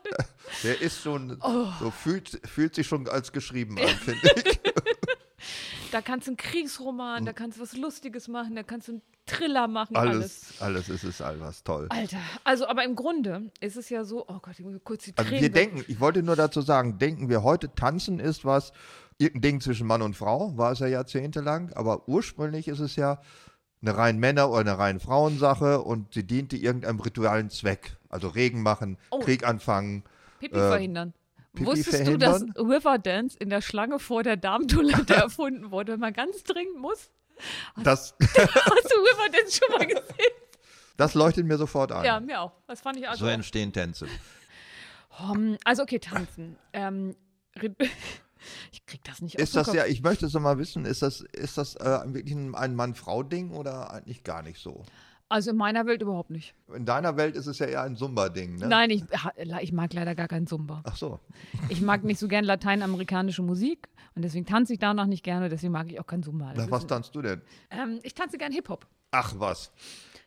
[0.64, 1.68] Der ist schon, Oh.
[1.80, 4.60] so fühlt, fühlt sich schon als geschrieben an, finde ich.
[5.92, 9.02] Da kannst du einen Kriegsroman, da kannst du was Lustiges machen, da kannst du einen
[9.26, 10.60] Thriller machen, alles.
[10.60, 11.88] Alles, alles ist es alles toll.
[11.90, 15.14] Alter, also aber im Grunde ist es ja so, oh Gott, ich muss kurz die
[15.16, 18.44] Also Tränen wir weg- denken, ich wollte nur dazu sagen, denken wir heute, tanzen ist
[18.46, 18.72] was,
[19.20, 23.22] irgendein Ding zwischen Mann und Frau, war es ja jahrzehntelang, aber ursprünglich ist es ja
[23.82, 27.98] eine rein Männer- oder eine rein Frauensache und sie diente irgendeinem rituellen Zweck.
[28.10, 29.20] Also Regen machen, Oh.
[29.20, 30.04] Krieg anfangen.
[30.40, 31.14] Pipi äh, verhindern.
[31.60, 32.72] Pipi Wusstest du, dass verhindern?
[32.72, 37.10] Riverdance in der Schlange vor der Damentoilette erfunden wurde, wenn man ganz dringend muss?
[37.84, 40.34] Das, Hast du Riverdance schon mal gesehen?
[40.98, 42.04] das leuchtet mir sofort ein.
[42.04, 42.52] Ja, mir auch.
[42.68, 43.26] Das fand ich also.
[43.26, 44.08] So entstehen Tänze.
[45.20, 46.58] Um, also okay, tanzen.
[46.74, 47.16] Ähm,
[48.72, 49.92] ich krieg das nicht Ist aus das dem ja, Kopf.
[49.92, 54.24] ich möchte es mal wissen, ist das, ist das äh, wirklich ein Mann-Frau-Ding oder eigentlich
[54.24, 54.86] gar nicht so?
[55.32, 56.56] Also in meiner Welt überhaupt nicht.
[56.76, 58.68] In deiner Welt ist es ja eher ein Zumba-Ding, ne?
[58.68, 59.04] Nein, ich,
[59.62, 60.82] ich mag leider gar keinen Zumba.
[60.86, 61.20] Ach so.
[61.70, 65.72] Ich mag nicht so gern lateinamerikanische Musik und deswegen tanze ich danach nicht gerne, deswegen
[65.72, 66.54] mag ich auch keinen Zumba.
[66.56, 67.42] Das Na, was tanzt du denn?
[67.70, 68.88] ähm, ich tanze gern Hip-Hop.
[69.12, 69.72] Ach was.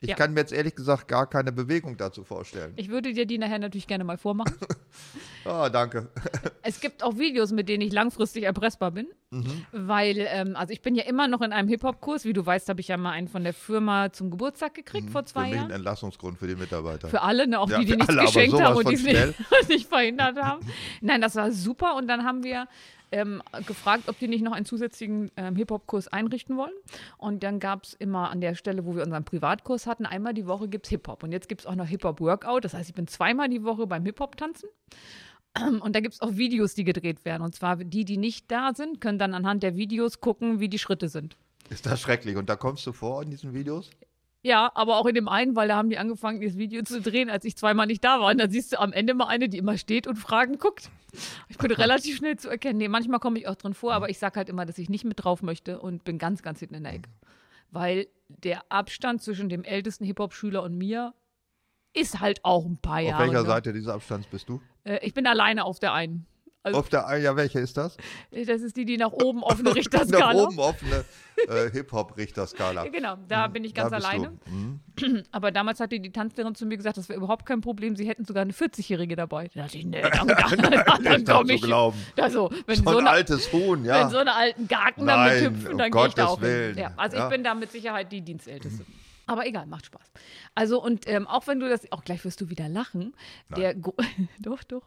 [0.05, 0.17] Ich Ja.
[0.17, 2.73] kann mir jetzt ehrlich gesagt gar keine Bewegung dazu vorstellen.
[2.75, 4.55] Ich würde dir die nachher natürlich gerne mal vormachen.
[5.45, 6.09] Ah, danke.
[6.63, 9.67] Es gibt auch Videos, mit denen ich langfristig erpressbar bin, Mhm.
[9.73, 12.25] weil, ähm, also ich bin ja immer noch in einem Hip-Hop-Kurs.
[12.25, 15.23] Wie du weißt, habe ich ja mal einen von der Firma zum Geburtstag gekriegt vor
[15.23, 15.27] Mhm.
[15.27, 15.71] Für zwei mich ein Jahren.
[15.73, 17.09] Entlassungsgrund für die Mitarbeiter.
[17.09, 19.03] Für alle, ne, auch Ja, die, die für nichts alle, geschenkt haben und die es
[19.03, 19.35] nicht,
[19.69, 20.65] nicht verhindert haben.
[21.01, 21.97] Nein, das war super.
[21.97, 22.69] Und dann haben wir
[23.13, 26.73] ähm, gefragt, ob die nicht noch einen zusätzlichen ähm, Hip-Hop-Kurs einrichten wollen.
[27.19, 30.47] Und dann gab es immer an der Stelle, wo wir unseren Privatkurs hatten, einmal die
[30.47, 31.23] Woche gibt es Hip-Hop.
[31.23, 32.65] Und jetzt gibt es auch noch Hip-Hop-Workout.
[32.65, 34.69] Das heißt, ich bin zweimal die Woche beim Hip-Hop-Tanzen.
[35.81, 37.43] Und da gibt es auch Videos, die gedreht werden.
[37.43, 40.79] Und zwar die, die nicht da sind, können dann anhand der Videos gucken, wie die
[40.79, 41.37] Schritte sind.
[41.69, 42.37] Ist das schrecklich.
[42.37, 43.91] Und da kommst du vor in diesen Videos?
[44.45, 47.31] Ja, aber auch in dem einen, weil da haben die angefangen, dieses Video zu drehen,
[47.31, 48.31] als ich zweimal nicht da war.
[48.33, 50.91] Und dann siehst du am Ende mal eine, die immer steht und Fragen guckt.
[51.49, 52.79] Ich bin relativ schnell zu erkennen.
[52.79, 55.05] Nee, manchmal komme ich auch drin vor, aber ich sage halt immer, dass ich nicht
[55.05, 57.11] mit drauf möchte und bin ganz, ganz hinten in der Ecke.
[57.71, 61.15] Weil der Abstand zwischen dem ältesten Hip-Hop-Schüler und mir
[61.95, 63.25] ist halt auch ein paar Auf Jahre.
[63.25, 63.47] welcher ne?
[63.47, 64.61] Seite dieses Abstands bist du?
[64.85, 66.27] Äh, ich bin alleine auf der einen.
[66.65, 67.97] Also- Auf der einen, ja, welche ist das?
[68.31, 70.33] Das ist die, die nach oben offene Nach Richterskala.
[70.45, 71.05] oben offene
[71.49, 72.87] äh, Hip-Hop-Richterskala.
[72.93, 74.33] Genau, da bin ich ganz Da alleine.
[74.47, 74.81] Mhm.
[75.33, 77.97] Aber damals hatte die Tanzlehrerin zu mir gesagt, das wäre überhaupt kein Problem.
[77.97, 79.51] Sie hätten sogar eine 40-Jährige dabei.
[79.55, 81.63] Da dachte ich, nee, danke, dann Nicht komm zu ich.
[81.63, 81.99] glauben.
[82.17, 84.03] Also, wenn So so, ein altes Huhn, ja.
[84.05, 86.75] wenn so eine alten Garten damit Nein, hüpfen, um dann gehe ich da auch Willen.
[86.75, 86.83] hin.
[86.85, 87.25] Ja, also Ja.
[87.25, 88.85] ich bin da mit Sicherheit die Dienstälteste.
[89.33, 90.13] Aber egal, macht Spaß.
[90.55, 93.15] Also und ähm, auch wenn du das, auch gleich wirst du wieder lachen,
[93.57, 93.95] der, Gru-
[94.41, 94.83] doch, doch,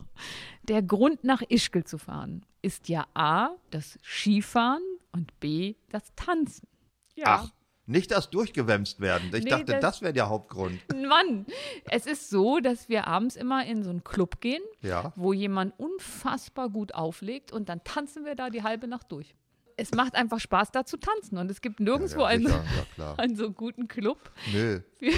[0.64, 6.68] der Grund nach Ischgl zu fahren ist ja A, das Skifahren und B, das Tanzen.
[7.16, 7.26] Ja.
[7.46, 7.50] Ach,
[7.88, 9.32] nicht das durchgewämst werden.
[9.34, 10.80] Ich Nee, dachte, das- das wäre der Hauptgrund.
[11.08, 11.46] Mann,
[11.90, 15.12] es ist so, dass wir abends immer in so einen Club gehen, Ja.
[15.16, 19.34] wo jemand unfassbar gut auflegt und dann tanzen wir da die halbe Nacht durch.
[19.78, 22.64] Es macht einfach Spaß, da zu tanzen und es gibt nirgendwo ja, einen, sicher,
[22.98, 24.80] ja, einen so guten Club Nö.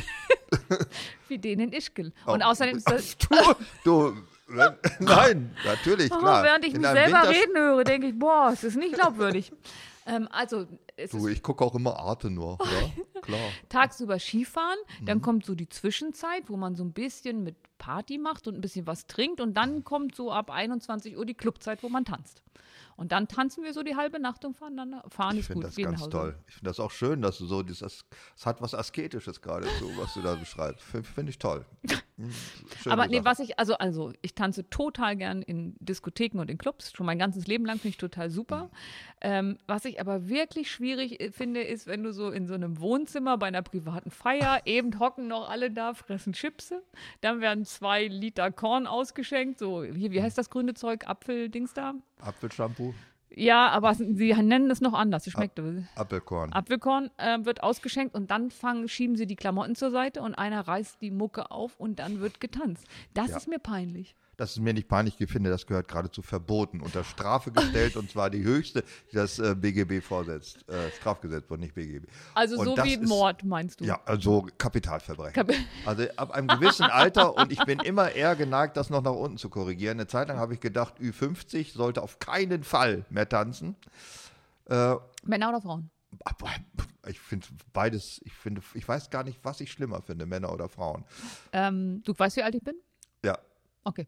[1.28, 2.12] wie den in Ischgl.
[2.26, 2.46] Und Oh.
[2.46, 3.36] außerdem ist das, Du,
[3.84, 4.14] du,
[5.00, 6.44] nein, natürlich, Oh, klar.
[6.44, 9.52] während ich In mich selber Winter- reden höre, denke ich, boah, es ist nicht glaubwürdig.
[10.06, 10.66] ähm, also,
[11.12, 13.40] Du, ich gucke auch immer Arte nur, ja, klar.
[13.70, 15.06] tagsüber Skifahren, Mhm.
[15.06, 18.62] dann kommt so die Zwischenzeit, wo man so ein bisschen mit Party macht und ein
[18.62, 22.42] bisschen was trinkt und dann kommt so ab 21 Uhr die Clubzeit, wo man tanzt.
[22.98, 25.68] Und dann tanzen wir so die halbe Nacht und fahren dann fahren Ich ist finde
[25.68, 26.36] gut, das ganz toll.
[26.48, 28.06] Ich finde das auch schön, dass du so dieses,
[28.36, 30.84] es hat was Asketisches geradezu, was du da beschreibst.
[30.84, 31.64] Finde find ich toll.
[32.82, 36.58] Schöne Aber nee, was ich, also, also ich tanze total gern in Diskotheken und in
[36.58, 38.64] Clubs, schon mein ganzes Leben lang finde ich total super.
[38.64, 38.70] Mhm.
[39.22, 42.80] Ähm, was ich aber wirklich schwierig äh, finde, ist, wenn du so in so einem
[42.80, 46.82] Wohnzimmer bei einer privaten Feier, eben hocken noch alle da, fressen Chipse,
[47.22, 51.94] dann werden zwei Liter Korn ausgeschenkt, so, hier, wie heißt das grüne Zeug, Apfeldings da?
[52.20, 52.96] Apfelshampoo,
[53.38, 55.60] Ja, aber sie nennen es noch anders, sie schmeckt
[55.96, 56.54] Apfelkorn.
[56.54, 60.68] Apfelkorn äh, wird ausgeschenkt und dann fangen, schieben sie die Klamotten zur Seite und einer
[60.68, 62.86] reißt die Mucke auf und dann wird getanzt.
[63.14, 63.38] Das Ja.
[63.38, 64.16] ist mir peinlich.
[64.38, 68.12] Das ist mir nicht peinlich, ich finde, das gehört geradezu verboten, unter Strafe gestellt und
[68.12, 70.64] zwar die höchste, die das äh, BGB vorsetzt.
[70.70, 72.06] Äh, Strafgesetzbuch, nicht BGB.
[72.36, 73.86] Also Und so wie ist- Mord, meinst du?
[73.86, 75.34] Ja, also Kapitalverbrechen.
[75.34, 79.12] Kap- also ab einem gewissen Alter und ich bin immer eher geneigt, das noch nach
[79.14, 79.98] unten zu korrigieren.
[80.00, 83.76] Eine Zeit lang habe ich gedacht, Ü50 sollte auf keinen Fall mehr tanzen.
[84.66, 85.90] Äh, Männer oder Frauen?
[87.08, 90.70] Ich finde beides, ich finde, ich weiß gar nicht, was ich schlimmer finde, Männer oder
[90.70, 91.06] Frauen.
[91.54, 92.76] Ähm, du weißt, wie alt ich bin?
[93.26, 93.38] Ja.
[93.84, 94.06] Okay.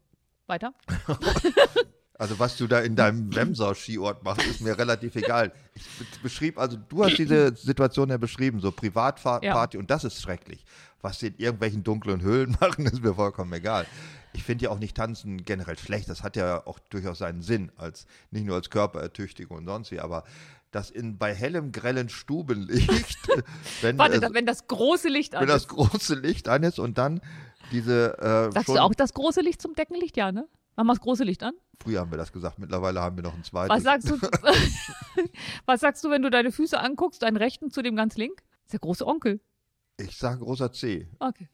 [0.50, 0.74] Weiter?
[2.22, 5.54] Also was du da in deinem Wemser-Skiort machst, ist mir relativ egal.
[5.74, 10.22] Ich be- beschrieb, also du hast diese Situation ja beschrieben, so Privatparty und das ist
[10.22, 10.66] schrecklich.
[11.02, 13.86] Was sie in irgendwelchen dunklen Höhlen machen, ist mir vollkommen egal.
[14.34, 16.10] Ich finde ja auch nicht tanzen generell schlecht.
[16.10, 20.02] Das hat ja auch durchaus seinen Sinn, als nicht nur als Körperertüchtigung und sonst wie,
[20.02, 20.26] aber
[20.72, 23.18] das in bei hellem, grellen Stubenlicht,
[23.82, 25.70] wenn, Warte, es, wenn das große Licht an wenn das ist.
[25.70, 27.22] große Licht an ist und dann
[27.72, 30.18] diese äh, Sagst schon, du auch das große Licht zum Deckenlicht?
[30.18, 30.48] Ja, ne?
[30.76, 31.54] Machen wir das große Licht an?
[31.82, 33.76] früher haben wir das gesagt, mittlerweile haben wir noch ein zweites.
[33.76, 34.20] Was sagst du,
[35.66, 38.38] was sagst du, wenn du deine Füße anguckst, deinen rechten zu dem ganz link?
[38.38, 39.42] Das ist der große Onkel.
[39.98, 41.10] Ich sage großer C.
[41.20, 41.48] Okay.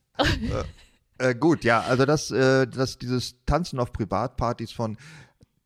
[1.17, 4.97] Äh, gut, ja, also das, äh, das, dieses Tanzen auf Privatpartys von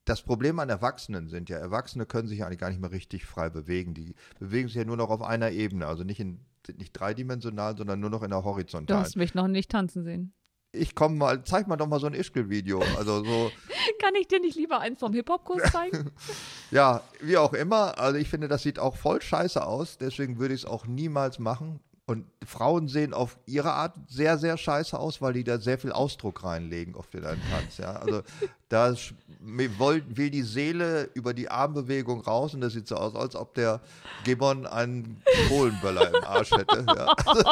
[0.10, 3.26] das Problem an Erwachsenen sind ja, Erwachsene können sich ja eigentlich gar nicht mehr richtig
[3.26, 3.94] frei bewegen.
[3.94, 7.78] Die bewegen sich ja nur noch auf einer Ebene, also nicht in sind nicht dreidimensional,
[7.78, 9.02] sondern nur noch in der Du horizontalen.
[9.02, 10.34] hast mich noch nicht tanzen sehen.
[10.72, 12.80] Ich komme mal, zeig mal doch mal so ein Ischgl-Video.
[12.98, 13.52] Also so,
[14.02, 16.12] Kann ich dir nicht lieber eins vom Hip-Hop-Kurs zeigen?
[16.72, 17.98] ja, wie auch immer.
[17.98, 19.98] Also ich finde, das sieht auch voll scheiße aus.
[19.98, 21.80] Deswegen würde ich es auch niemals machen.
[22.10, 25.92] Und Frauen sehen auf ihre Art sehr, sehr scheiße aus, weil die da sehr viel
[25.92, 27.78] Ausdruck reinlegen auf den einen Tanz.
[27.78, 27.98] Ja?
[27.98, 28.24] Also
[28.68, 28.96] da
[29.40, 33.80] will die Seele über die Armbewegung raus und das sieht so aus, als ob der
[34.24, 36.84] Gibbon einen Kohlenböller im Arsch hätte.
[36.88, 37.14] Ja.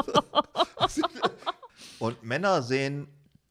[2.00, 3.08] Und Männer sehen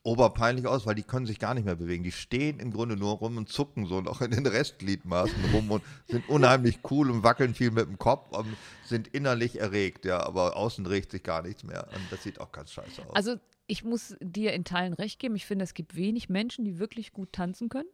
[0.06, 2.04] oberpeinlich aus, weil die können sich gar nicht mehr bewegen.
[2.04, 5.82] Die stehen im Grunde nur rum und zucken so noch in den Restgliedmaßen rum und
[6.06, 8.46] sind unheimlich cool und wackeln viel mit dem Kopf und
[8.84, 11.88] sind innerlich erregt, ja, aber außen regt sich gar nichts mehr.
[11.92, 13.14] Und das sieht auch ganz scheiße aus.
[13.14, 15.34] Also, ich muss dir in Teilen recht geben.
[15.34, 17.88] Ich finde, es gibt wenig Menschen, die wirklich gut tanzen können,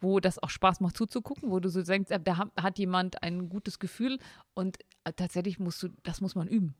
[0.00, 3.20] wo das auch Spaß macht zuzugucken, wo du so denkst, äh, da ha- hat jemand
[3.24, 4.18] ein gutes Gefühl
[4.54, 6.76] und äh, tatsächlich musst du, das muss man üben.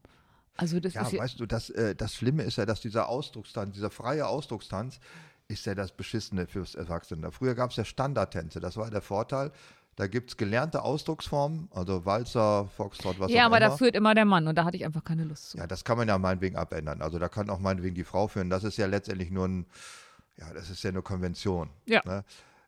[0.59, 3.09] Also, das ja, ist ja, weißt du, das, äh, das Schlimme ist ja, dass dieser
[3.09, 5.01] Ausdruckstanz, dieser freie Ausdruckstanz,
[5.47, 7.33] ist ja das Beschissene fürs Erwachsene.
[7.33, 9.51] Früher gab es ja Standardtänze, das war der Vorteil.
[9.97, 13.71] Da gibt es gelernte Ausdrucksformen, also Walzer, Foxtrot, was ja, auch aber immer.
[13.71, 15.59] da führt immer der Mann und da hatte ich einfach keine Lust zu.
[15.59, 17.03] Ja, das kann man ja meinetwegen abändern.
[17.03, 18.49] Also da kann auch meinetwegen die Frau führen.
[18.49, 19.67] Das ist ja letztendlich nur ein,
[20.37, 21.71] ja, das ist ja eine Konvention.
[21.87, 22.01] Ja.
[22.05, 22.25] Ne?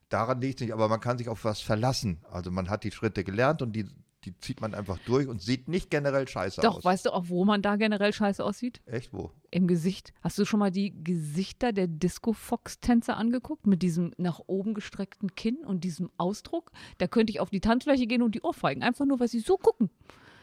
[0.08, 2.18] Daran liegt es nicht, aber man kann sich auf was verlassen.
[2.32, 3.86] Also man hat die Schritte gelernt und die,
[4.24, 6.84] die zieht man einfach durch und sieht nicht generell scheiße Doch, aus.
[6.84, 8.82] weißt du auch, wo man da generell scheiße aussieht?
[8.86, 9.32] Echt wo?
[9.50, 10.12] Im Gesicht.
[10.22, 13.66] Hast du schon mal die Gesichter der Disco-Fox-Tänzer angeguckt?
[13.66, 16.70] Mit diesem nach oben gestreckten Kinn und diesem Ausdruck?
[16.98, 18.82] Da könnte ich auf die Tanzfläche gehen und die Ohrfeigen.
[18.82, 19.90] Einfach nur, weil sie so gucken.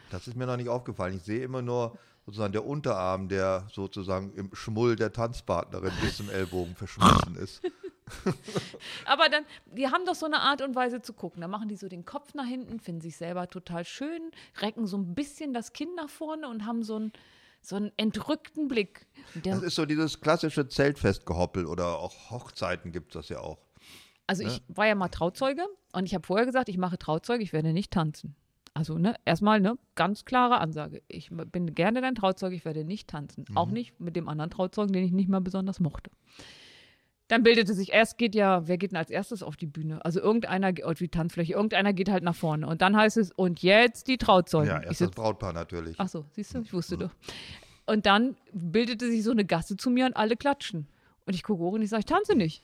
[0.10, 1.16] Das ist mir noch nicht aufgefallen.
[1.16, 6.30] Ich sehe immer nur sozusagen der Unterarm, der sozusagen im Schmull der Tanzpartnerin bis zum
[6.30, 7.62] Ellbogen verschmolzen ist.
[9.06, 11.42] Aber dann, die haben doch so eine Art und Weise zu gucken.
[11.42, 14.98] Da machen die so den Kopf nach hinten, finden sich selber total schön, recken so
[14.98, 17.14] ein bisschen das Kinn nach vorne und haben so einen,
[17.62, 19.08] so einen entrückten Blick.
[19.36, 23.60] Der, Das ist so dieses klassische Zeltfestgehoppel oder auch Hochzeiten gibt es das ja auch.
[24.28, 27.54] Also ich war ja mal Trauzeuge und ich habe vorher gesagt, ich mache Trauzeuge, ich
[27.54, 28.36] werde nicht tanzen.
[28.74, 31.02] Also ne, erstmal eine ganz klare Ansage.
[31.08, 33.46] Ich bin gerne dein Trauzeuge, ich werde nicht tanzen.
[33.56, 36.12] Auch nicht mit dem anderen Trauzeugen, den ich nicht mal besonders mochte.
[37.30, 40.04] Dann bildete sich, erst geht ja, wer geht denn als erstes auf die Bühne?
[40.06, 42.68] Also irgendeiner, ge- auf die Tanzfläche, irgendeiner geht halt nach vorne.
[42.68, 44.70] Und dann heißt es, und jetzt die Trauzeugen.
[44.70, 45.96] Ja, ich erst das sitz, Brautpaar natürlich.
[46.00, 47.10] ach so, siehst du, ich wusste doch.
[47.86, 50.88] Und dann bildete sich so eine Gasse zu mir und alle klatschen.
[51.26, 52.64] Und ich gucke hoch und ich sage, ich tanze nicht.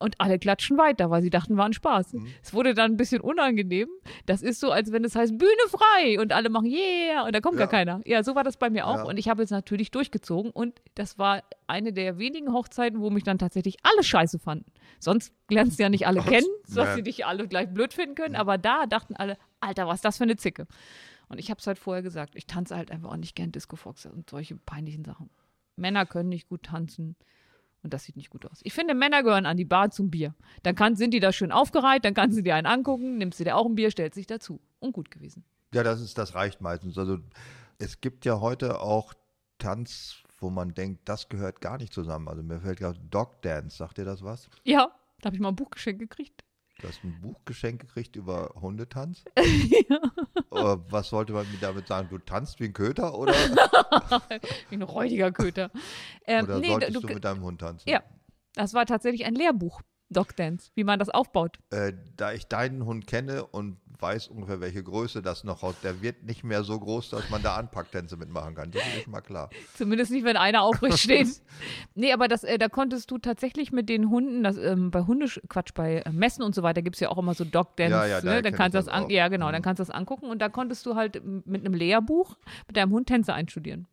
[0.00, 2.12] Und alle klatschen weiter, weil sie dachten, war ein Spaß.
[2.12, 2.28] Mhm.
[2.40, 3.88] Es wurde dann ein bisschen unangenehm.
[4.26, 7.40] Das ist so, als wenn es heißt, Bühne frei und alle machen yeah und da
[7.40, 7.66] kommt Ja.
[7.66, 8.00] gar keiner.
[8.04, 8.98] Ja, so war das bei mir auch.
[8.98, 9.02] Ja.
[9.02, 13.24] Und ich habe es natürlich durchgezogen und das war eine der wenigen Hochzeiten, wo mich
[13.24, 14.66] dann tatsächlich alle scheiße fanden.
[15.00, 16.94] Sonst lernst du ja nicht alle kennen, dass Ja.
[16.94, 18.36] sie dich alle gleich blöd finden können.
[18.36, 20.68] Aber da dachten alle, Alter, was ist das für eine Zicke?
[21.28, 23.74] Und ich habe es halt vorher gesagt, ich tanze halt einfach auch nicht gern Disco
[23.74, 25.28] Fox und solche peinlichen Sachen.
[25.74, 27.16] Männer können nicht gut tanzen.
[27.82, 28.60] Und das sieht nicht gut aus.
[28.64, 30.34] Ich finde, Männer gehören an die Bar zum Bier.
[30.62, 33.44] Dann kann, sind die da schön aufgereiht, dann kannst du dir einen angucken, nimmst du
[33.44, 34.60] dir auch ein Bier, stellst dich dazu.
[34.80, 35.44] Und gut gewesen.
[35.72, 36.98] Ja, das ist, das reicht meistens.
[36.98, 37.18] Also
[37.78, 39.14] es gibt ja heute auch
[39.58, 42.28] Tanz, wo man denkt, das gehört gar nicht zusammen.
[42.28, 44.48] Also mir fällt gerade Dog Dance, sagt ihr das was?
[44.64, 46.44] Ja, da habe ich mal ein Buch geschenkt gekriegt.
[46.80, 49.24] Du hast ein Buch geschenkt gekriegt über Hundetanz.
[50.50, 52.08] Oder was sollte man mir damit sagen?
[52.08, 53.32] Du tanzt wie ein Köter oder,
[54.70, 55.70] Wie ein räudiger Köter.
[56.24, 57.88] Ähm, oder nee, solltest du, du, mit deinem Hund tanzen?
[57.88, 58.02] Ja.
[58.54, 59.82] das war tatsächlich ein Lehrbuch.
[60.10, 61.58] Dog Dance, wie man das aufbaut.
[61.70, 66.00] Äh, da ich deinen Hund kenne und weiß ungefähr, welche Größe das noch hat, der
[66.00, 68.70] wird nicht mehr so groß, dass man da Anpacktänze mitmachen kann.
[68.70, 69.50] Das ist mal klar.
[69.74, 71.28] Zumindest nicht, wenn einer aufrecht steht.
[71.94, 75.40] nee, aber das, äh, da konntest du tatsächlich mit den Hunden, das, ähm, bei Hundesch,
[75.48, 77.92] Quatsch, bei äh, Messen und so weiter gibt es ja auch immer so Dog Dance.
[77.92, 78.40] Ja, ja, ne?
[78.40, 79.64] Dann kannst das an, ja, genau, dann Mhm.
[79.64, 82.36] kannst du das angucken und da konntest du halt mit einem Lehrbuch
[82.68, 83.86] mit deinem Hund Tänze einstudieren.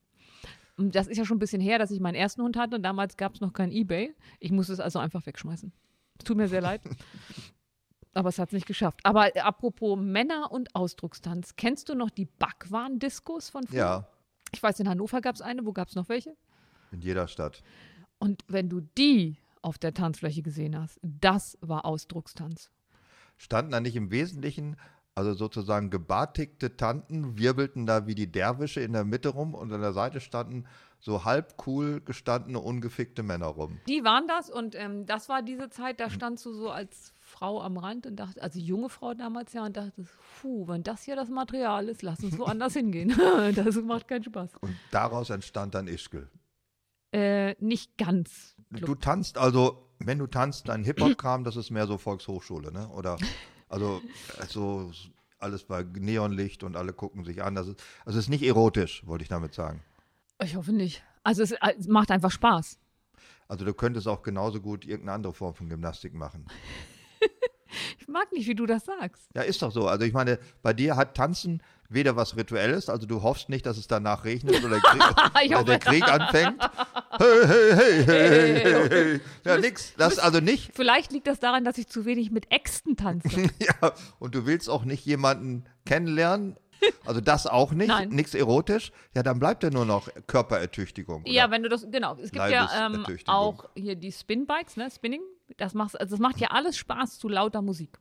[0.77, 3.17] Das ist ja schon ein bisschen her, dass ich meinen ersten Hund hatte und damals
[3.17, 4.13] gab es noch kein Ebay.
[4.39, 5.71] Ich musste es also einfach wegschmeißen.
[6.17, 6.81] Es tut mir sehr leid.
[8.13, 9.01] Aber es hat es nicht geschafft.
[9.03, 13.77] Aber äh, apropos Männer und Ausdruckstanz, kennst du noch die Backwaren-Diskos von früher?
[13.77, 14.07] Ja,
[14.53, 16.35] Ich weiß, in Hannover gab es eine, wo gab es noch welche?
[16.91, 17.61] in jeder Stadt.
[18.19, 22.69] Und wenn du die auf der Tanzfläche gesehen hast, das war Ausdruckstanz.
[23.35, 24.77] Standen da nicht im Wesentlichen,
[25.13, 29.81] also sozusagen gebartigte Tanten, wirbelten da wie die Derwische in der Mitte rum und an
[29.81, 30.65] der Seite standen
[30.99, 33.79] so halb cool gestandene, ungefickte Männer rum.
[33.87, 37.61] Die waren das und ähm, das war diese Zeit, da standst du so als Frau
[37.61, 40.05] am Rand und dachte, also junge Frau damals ja, und dachte,
[40.41, 43.13] puh, wenn das hier das Material ist, lass uns woanders hingehen.
[43.55, 44.51] das macht keinen Spaß.
[44.61, 46.29] Und daraus entstand dann Ischgl.
[47.11, 48.55] Äh, nicht ganz.
[48.71, 52.89] Du tanzt also, wenn du tanzt, dein Hip-Hop-Kram, das ist mehr so Volkshochschule, ne?
[52.89, 53.17] Oder,
[53.69, 54.01] also,
[54.49, 54.91] so
[55.39, 57.55] alles bei Neonlicht und alle gucken sich an.
[57.55, 59.81] Das ist, also es ist nicht erotisch, wollte ich damit sagen.
[60.43, 61.03] Ich hoffe nicht.
[61.23, 62.77] Also es, äh, es macht einfach Spaß.
[63.47, 66.45] Also du könntest auch genauso gut irgendeine andere Form von Gymnastik machen.
[67.99, 69.27] Ich mag nicht, wie du das sagst.
[69.33, 69.87] Ja, ist doch so.
[69.87, 73.77] Also ich meine, bei dir hat Tanzen weder was Rituelles, also du hoffst nicht, dass
[73.77, 75.01] es danach regnet oder der Krieg,
[75.51, 76.61] oder der Krieg anfängt.
[77.17, 79.21] Hey, hey, hey, hey, hey, hey, hey.
[79.45, 79.93] Ja, nix.
[79.97, 80.71] Das also nicht.
[80.73, 83.29] Vielleicht liegt das daran, dass ich zu wenig mit Äxten tanze.
[83.59, 86.57] Ja, und du willst auch nicht jemanden kennenlernen.
[87.05, 88.09] Also das auch nicht, Nein.
[88.09, 88.91] nichts erotisch.
[89.13, 91.23] Ja, dann bleibt ja nur noch Körperertüchtigung.
[91.25, 92.13] Ja, wenn du das, genau.
[92.15, 95.21] Es gibt ja ähm, auch hier die Spinbikes, ne, Spinning.
[95.57, 97.97] Das, macht, also das macht ja alles Spaß zu lauter Musik.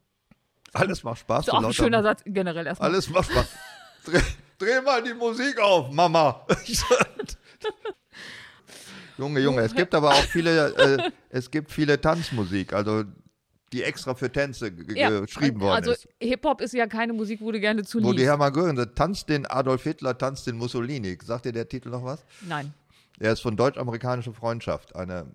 [0.72, 1.40] Alles macht Spaß.
[1.40, 2.90] Ist so auch ein lauter- schöner Satz generell erstmal.
[2.90, 3.46] Alles macht Spaß.
[4.06, 4.20] Dreh,
[4.58, 6.46] dreh mal die Musik auf, Mama.
[9.16, 13.04] Junge, Junge, es gibt aber auch viele, äh, es gibt viele Tanzmusik, also
[13.72, 16.06] die extra für Tänze Ja, geschrieben worden also ist.
[16.20, 18.24] Hip-Hop ist ja keine Musik, wo du gerne zu Wo die.
[18.24, 21.18] Hermann Göring sagt, tanzt den Adolf Hitler, tanzt den Mussolini.
[21.24, 22.24] Sagt dir der Titel noch was?
[22.42, 22.72] Nein.
[23.18, 24.94] Er ist von deutsch-amerikanische Freundschaft.
[24.94, 25.26] Eine,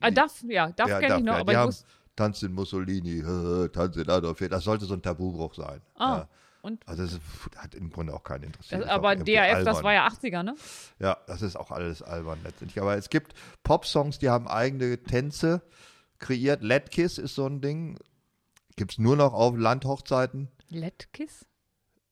[0.00, 1.86] Ah, DAF, ja, DAF ja, kenne ich noch, ja, aber ich haben, wusste.
[2.14, 3.22] tanzt den Mussolini,
[3.72, 4.56] tanzt den Adolf Hitler.
[4.58, 5.80] Das sollte so ein Tabubruch sein.
[5.94, 6.28] Ah, Ja.
[6.62, 6.86] und?
[6.86, 7.18] Also das
[7.56, 8.82] hat im Grunde auch keinen interessiert.
[8.82, 10.54] Das, aber DAF, das war ja 80er, ne?
[10.98, 12.78] Ja, das ist auch alles albern letztendlich.
[12.82, 15.62] Aber es gibt Pop-Songs, die haben eigene Tänze
[16.18, 16.62] kreiert.
[16.62, 17.98] Letkiss ist so ein Ding.
[18.76, 20.48] Gibt es nur noch auf Landhochzeiten.
[20.68, 21.46] Letkiss?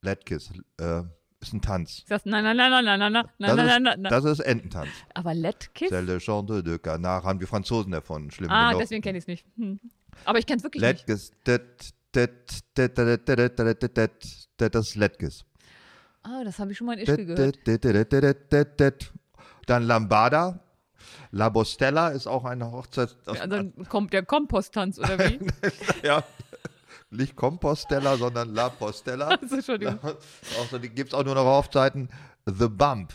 [0.02, 0.50] Letkiss.
[0.78, 1.02] Äh,
[1.40, 1.98] ist ein Tanz.
[1.98, 4.00] Ist das, nein, nein, nein, nein, nein, nein, nein, nein, nein, nein, nein.
[4.00, 4.08] na.
[4.08, 4.88] Das ist Ententanz.
[5.14, 5.90] Aber Letkiss?
[5.90, 8.30] C'est le chant de Canard haben die Franzosen davon.
[8.30, 8.80] Schlimm ah, genug.
[8.82, 9.44] deswegen kenne ich es nicht.
[9.56, 9.78] Hm.
[10.24, 11.30] Aber ich kenne es wirklich Letkiss.
[11.30, 11.46] nicht.
[11.46, 11.92] Letkiss.
[14.56, 15.44] Das ist Letkiss.
[16.22, 17.58] Ah, das habe ich schon mal in Ischgl gehört.
[19.66, 20.65] Dann Lambada.
[21.30, 23.16] La Bostella ist auch eine Hochzeit.
[23.26, 25.38] Also dann kommt der Komposttanz oder wie?
[26.02, 26.22] ja.
[27.10, 29.28] Nicht Compostella, sondern La Postella.
[29.28, 29.98] also, Entschuldigung.
[30.82, 32.08] die gibt es auch nur noch Hochzeiten.
[32.46, 33.12] The Bump.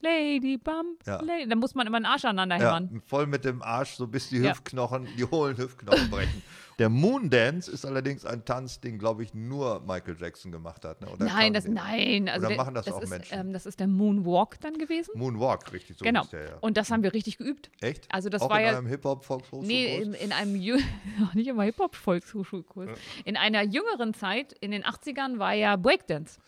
[0.00, 1.04] Lady Bump.
[1.06, 1.20] Ja.
[1.20, 1.48] Lady.
[1.48, 3.02] Da muss man immer den Arsch aneinander Ja, hämmern.
[3.06, 4.50] voll mit dem Arsch, so bis die Ja.
[4.52, 6.42] Hüftknochen, die hohlen Hüftknochen brechen.
[6.78, 11.00] Der Moondance ist allerdings ein Tanz, den, glaube ich, nur Michael Jackson gemacht hat.
[11.00, 11.08] Ne?
[11.18, 12.28] Nein, das, nein.
[12.28, 13.38] Also Oder der, machen das auch ist, Menschen?
[13.38, 15.10] Ähm, das ist der Moonwalk dann gewesen.
[15.16, 16.22] Moonwalk, richtig so genau.
[16.22, 16.56] ist der, ja.
[16.60, 17.70] Und das haben wir richtig geübt.
[17.80, 18.06] Echt?
[18.12, 19.66] Also das auch war in ja- einem Hip-Hop-Volkshochschulkurs?
[19.66, 20.52] Nee, in, in einem
[21.34, 22.90] nicht immer Hip-Hop-Volkshochschulkurs.
[23.24, 26.38] In einer jüngeren Zeit, in den 80ern, war ja Breakdance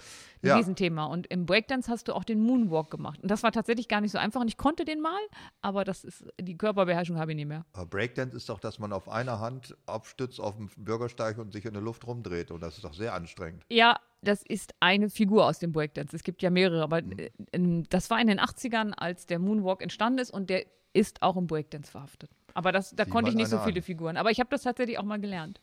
[0.42, 0.56] Ja.
[0.56, 1.04] Riesenthema.
[1.06, 3.20] Und im Breakdance hast du auch den Moonwalk gemacht.
[3.22, 4.40] Und das war tatsächlich gar nicht so einfach.
[4.40, 5.18] Und ich konnte den mal,
[5.60, 7.64] aber das ist die Körperbeherrschung habe ich nicht mehr.
[7.74, 11.64] Aber Breakdance ist doch, dass man auf einer Hand abstützt auf dem Bürgersteig und sich
[11.66, 12.50] in der Luft rumdreht.
[12.50, 13.64] Und das ist doch sehr anstrengend.
[13.70, 16.14] Ja, das ist eine Figur aus dem Breakdance.
[16.16, 17.18] Es gibt ja mehrere, aber Mhm.
[17.18, 21.36] äh, das war in den 80ern, als der Moonwalk entstanden ist und der ist auch
[21.36, 22.30] im Breakdance verhaftet.
[22.54, 23.82] Aber das, da Sieh konnte ich nicht so viele an.
[23.84, 24.16] Figuren.
[24.16, 25.60] Aber ich habe das tatsächlich auch mal gelernt.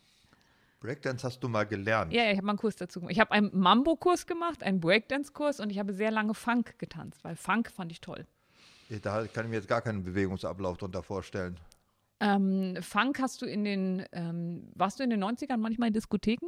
[0.80, 2.12] Breakdance hast du mal gelernt.
[2.12, 3.12] Ja, ja, ich habe mal einen Kurs dazu gemacht.
[3.12, 7.34] Ich habe einen Mambo-Kurs gemacht, einen Breakdance-Kurs und ich habe sehr lange Funk getanzt, weil
[7.36, 8.26] Funk fand ich toll.
[9.02, 11.58] Da kann ich mir jetzt gar keinen Bewegungsablauf drunter vorstellen.
[12.20, 16.46] Ähm, Funk hast du in den, ähm, warst du in den 90ern manchmal in Diskotheken?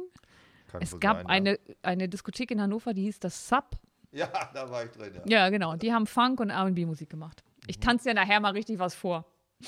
[0.67, 3.71] Kann Es gab sein, eine, eine Diskothek in Hannover, die hieß das Sub.
[4.11, 4.29] Ja.
[4.33, 5.13] ja, da war ich drin.
[5.13, 5.21] Ja.
[5.25, 5.75] Ja, genau.
[5.75, 7.43] Die haben Funk und R&B-Musik gemacht.
[7.67, 7.81] Ich Mhm.
[7.81, 9.25] tanze dir nachher mal richtig was vor.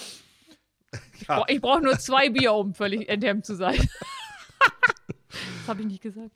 [1.20, 3.78] Ich brauche brauch nur zwei Bier, um völlig enthemmt zu sein.
[5.64, 6.32] das habe ich nicht gesagt.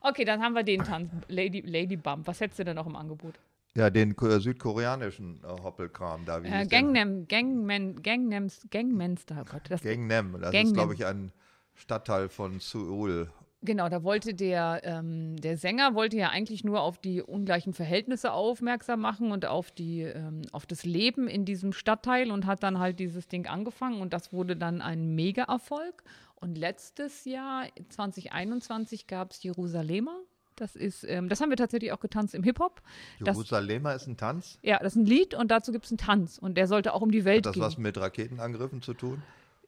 [0.00, 1.10] Okay, dann haben wir den Tanz.
[1.28, 2.26] Lady, Lady Bump.
[2.26, 3.34] Was hättest du denn noch im Angebot?
[3.74, 6.42] Ja, den ko- südkoreanischen äh, Hoppelkram da.
[6.42, 6.66] Wie Äh?
[6.66, 9.62] Gangnam, Gangman, Gangnam, Gangnam Style, Gott.
[9.68, 10.32] Das, Gangnam.
[10.40, 10.74] Das ist, Gangnam.
[10.74, 11.32] glaube ich, ein
[11.74, 13.30] Stadtteil von Seoul.
[13.64, 18.32] Genau, da wollte der, ähm, der Sänger wollte ja eigentlich nur auf die ungleichen Verhältnisse
[18.32, 22.80] aufmerksam machen und auf, die, ähm, auf das Leben in diesem Stadtteil und hat dann
[22.80, 26.02] halt dieses Ding angefangen und das wurde dann ein Mega-Erfolg.
[26.34, 30.18] Und letztes Jahr, 2021, gab es Jerusalemer.
[30.56, 32.82] Das ist, ähm, das haben wir tatsächlich auch getanzt im Hip-Hop.
[33.24, 34.58] Jerusalemer ist ein Tanz.
[34.62, 37.00] Ja, das ist ein Lied und dazu gibt es einen Tanz und der sollte auch
[37.00, 37.62] um die Welt Hat das gehen.
[37.62, 39.22] was mit Raketenangriffen zu tun?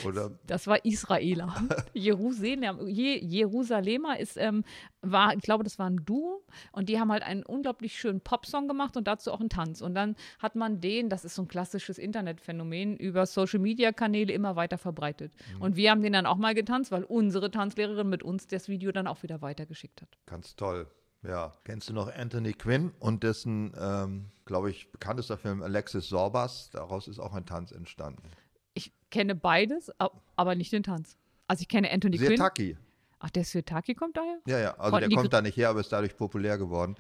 [0.07, 1.55] Oder Das war Israeler.
[1.95, 4.65] Jerusalem, Je, Jerusalemer ist, ähm,
[5.01, 8.69] war, ich glaube, das war ein Duo und die haben halt einen unglaublich schönen Popsong
[8.69, 9.81] gemacht und dazu auch einen Tanz.
[9.81, 14.33] Und dann hat man den, das ist so ein klassisches Internetphänomen, über Social Media Kanäle
[14.33, 15.33] immer weiter verbreitet.
[15.59, 18.93] Und wir haben den dann auch mal getanzt, weil unsere Tanzlehrerin mit uns das Video
[18.93, 20.09] dann auch wieder weitergeschickt hat.
[20.27, 20.87] Ganz toll.
[21.23, 21.53] Ja.
[21.65, 26.71] Kennst du noch Anthony Quinn und dessen, ähm, glaube ich, bekanntester Film Alexis Sorbas?
[26.71, 28.23] Daraus ist auch ein Tanz entstanden.
[28.75, 31.17] Ich kenne beides, ab- aber nicht den Tanz.
[31.49, 32.29] Also ich kenne Anthony Quinn.
[33.19, 34.39] Ach, der Sirtaki kommt daher?
[34.47, 34.71] Ja, ja.
[34.79, 36.97] Also Von der kommt da nicht her, aber ist dadurch populär geworden.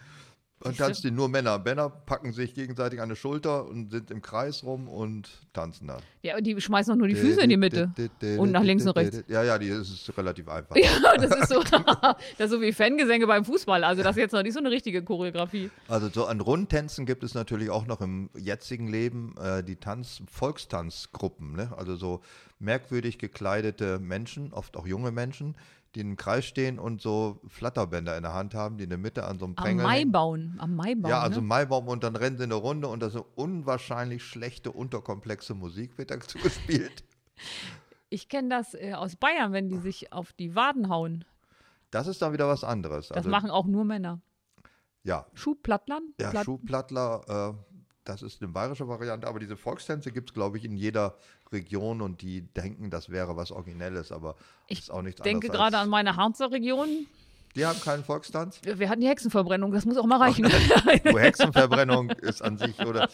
[0.64, 1.58] Und tanzt den nur Männer.
[1.58, 5.98] Männer packen sich gegenseitig an die Schulter und sind im Kreis rum und tanzen da.
[6.22, 7.92] Ja, und die schmeißen auch nur die Füße in die Mitte.
[8.38, 9.24] Und nach links und rechts.
[9.28, 10.76] Ja, ja, die das ist relativ einfach.
[10.76, 11.62] Ja, das ist so,
[12.38, 13.84] das ist so wie Fangesänge beim Fußball.
[13.84, 15.70] Also das ist jetzt noch nicht so eine richtige Choreografie.
[15.88, 20.22] Also so an Rundtänzen gibt es natürlich auch noch im jetzigen Leben äh, die Tanz
[20.30, 21.72] Volkstanzgruppen, ne?
[21.76, 22.20] Also so
[22.58, 25.56] merkwürdig gekleidete Menschen, oft auch junge Menschen,
[25.94, 29.24] die im Kreis stehen und so Flatterbänder in der Hand haben, die in der Mitte
[29.24, 30.10] an so einem Am Prängel hängen.
[30.12, 30.54] Maibauen.
[30.58, 31.10] Am Maibauen.
[31.10, 31.46] Ja, also ne?
[31.46, 36.10] Maibaum und dann rennen sie eine Runde und das ist unwahrscheinlich schlechte, unterkomplexe Musik wird
[36.10, 37.04] dazu gespielt.
[38.08, 41.24] Ich kenne das äh, aus Bayern, wenn die sich auf die Waden hauen.
[41.90, 43.08] Das ist dann wieder was anderes.
[43.08, 44.20] Das Also, machen auch nur Männer.
[45.02, 46.04] ja, Schuhplattland?
[46.20, 47.71] ja Platt- Schuhplattler, äh,
[48.04, 51.16] das ist eine bayerische Variante, aber diese Volkstänze gibt es, glaube ich, in jeder
[51.52, 54.36] Region und die denken, das wäre was Originelles, aber
[54.66, 57.06] Ich ist auch nichts denke gerade an meine Harzer Region.
[57.54, 58.60] Die haben keinen Volkstanz.
[58.62, 60.44] Wir hatten die Hexenverbrennung, das muss auch mal reichen.
[61.04, 63.10] Wo Hexenverbrennung ist an sich, oder?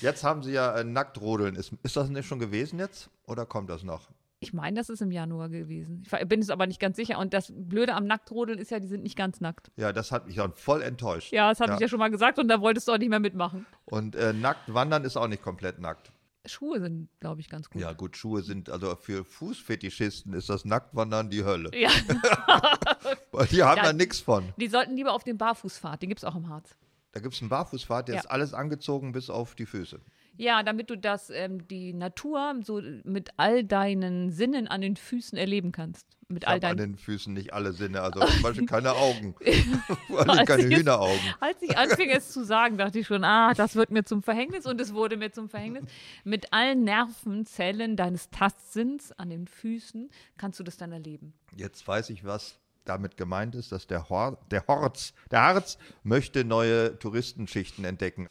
[0.00, 1.56] Jetzt haben sie ja äh, Nacktrodeln.
[1.56, 3.10] Ist, ist das nicht schon gewesen jetzt?
[3.26, 4.08] Oder kommt das noch?
[4.40, 6.04] Ich meine, das ist im Januar gewesen.
[6.04, 7.18] Ich bin es aber nicht ganz sicher.
[7.18, 9.72] Und das Blöde am Nacktrodeln ist ja, die sind nicht ganz nackt.
[9.76, 11.32] Ja, das hat mich dann voll enttäuscht.
[11.32, 11.74] Ja, das habe Ja.
[11.76, 13.66] ich ja schon mal gesagt und da wolltest du auch nicht mehr mitmachen.
[13.86, 16.12] Und äh, nackt wandern ist auch nicht komplett nackt.
[16.46, 17.82] Schuhe sind, glaube ich, ganz gut.
[17.82, 21.70] Ja, gut, Schuhe sind, also für Fußfetischisten ist das Nacktwandern die Hölle.
[21.74, 21.90] Ja.
[23.50, 23.82] Die haben Ja.
[23.84, 24.52] da nichts von.
[24.56, 26.76] Die sollten lieber auf den Barfußpfad, den gibt es auch im Harz.
[27.12, 28.20] Da gibt es einen Barfußpfad, der Ja.
[28.22, 30.00] ist alles angezogen bis auf die Füße.
[30.38, 35.36] Ja, damit du das, ähm, die Natur so mit all deinen Sinnen an den Füßen
[35.36, 36.06] erleben kannst.
[36.30, 36.92] Mit Ich all habe an deinen.
[36.92, 39.34] den Füßen nicht alle Sinne, also zum Beispiel keine Augen.
[40.06, 41.18] Vor allem Als keine ich Hühneraugen.
[41.40, 44.64] Als ich anfing es zu sagen, dachte ich schon, ah, das wird mir zum Verhängnis
[44.66, 45.84] und es wurde mir zum Verhängnis.
[46.24, 51.32] Mit allen Nervenzellen deines Tastsinns an den Füßen kannst du das dann erleben.
[51.56, 52.58] Jetzt weiß ich, was
[52.88, 58.28] damit gemeint ist, dass der, Hor der Horz, der Harz möchte neue Touristenschichten entdecken.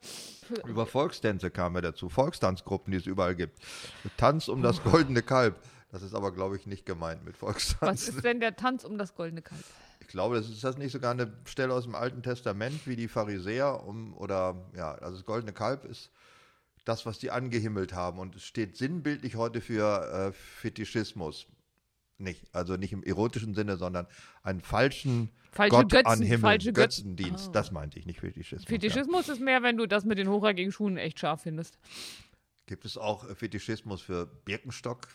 [0.66, 3.60] Über Volkstänze kam er dazu, Volkstanzgruppen, die es überall gibt.
[4.18, 5.60] Tanz um das goldene Kalb.
[5.92, 8.08] Das ist aber, glaube ich, nicht gemeint mit Was Volkstanz.
[8.10, 9.64] ist denn der Tanz um das goldene Kalb?
[10.00, 13.08] Ich glaube, das ist das nicht sogar eine Stelle aus dem Alten Testament wie die
[13.08, 16.12] Pharisäer um, oder ja, also das goldene Kalb ist
[16.86, 21.48] das, was die angehimmelt haben und es steht sinnbildlich heute für äh, Fetischismus.
[22.20, 24.08] Nicht, also nicht im erotischen Sinne, sondern
[24.44, 27.16] einen falschen Falsche Gott Götzen, anhimmeln, falsche Götzen.
[27.16, 27.50] Götzendienst.
[27.50, 27.52] Ah.
[27.52, 28.64] Das meinte ich, nicht Fetischismus.
[28.64, 28.70] Ja.
[28.70, 31.78] Fetischismus ist mehr, wenn du das mit den hochhackigen Schuhen echt scharf findest.
[32.66, 35.08] Gibt es auch äh, Fetischismus für Birkenstock,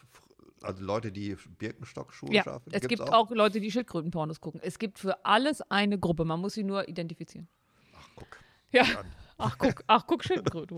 [0.63, 2.77] also Leute, die Birkenstock-Schuhe Ja, scharf finden?
[2.77, 4.61] es Gibt's gibt auch Leute, die Schildkrötenpornos gucken.
[4.63, 6.25] Es gibt für alles eine Gruppe.
[6.25, 7.49] Man muss sie nur identifizieren.
[7.97, 8.39] Ach, guck.
[8.71, 8.83] Ja.
[8.83, 9.07] an.
[9.39, 10.77] Ach, guck, ach, guck, Schildkröte.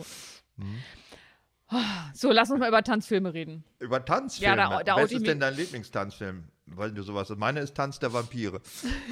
[0.56, 0.78] Mhm.
[2.14, 3.64] So, lass uns mal über Tanzfilme reden.
[3.80, 4.56] Über Tanzfilme.
[4.56, 6.44] Ja, da- da Was ist denn dein Lieblingstanzfilm?
[6.66, 7.28] Weil du sowas.
[7.36, 8.60] Meine ist Tanz der Vampire.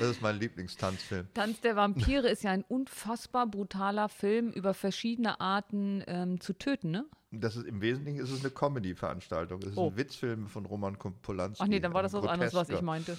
[0.00, 1.28] Das ist mein Lieblingstanzfilm.
[1.34, 6.90] Tanz der Vampire ist ja ein unfassbar brutaler Film über verschiedene Arten ähm, zu töten,
[6.90, 7.04] ne?
[7.30, 9.60] Das ist, Im Wesentlichen ist es eine Comedy-Veranstaltung.
[9.62, 9.88] Es ist Oh.
[9.90, 11.62] ein Witzfilm von Roman Polanski.
[11.62, 13.16] Ach nee, dann war das was anderes, was ich meinte.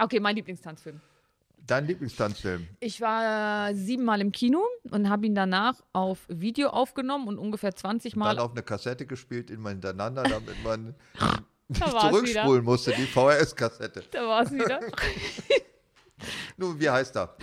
[0.00, 1.00] Okay, mein Lieblingstanzfilm.
[1.68, 2.66] Dein Lieblingstanzfilm?
[2.80, 8.16] Ich war siebenmal im Kino und habe ihn danach auf Video aufgenommen und ungefähr 20
[8.16, 8.34] Mal.
[8.34, 10.94] Dann auf eine Kassette gespielt, immer hintereinander, damit man
[11.68, 14.02] nicht zurückspulen musste, die VHS-Kassette.
[14.10, 14.80] Da war es wieder.
[16.56, 17.36] Nun, wie heißt er?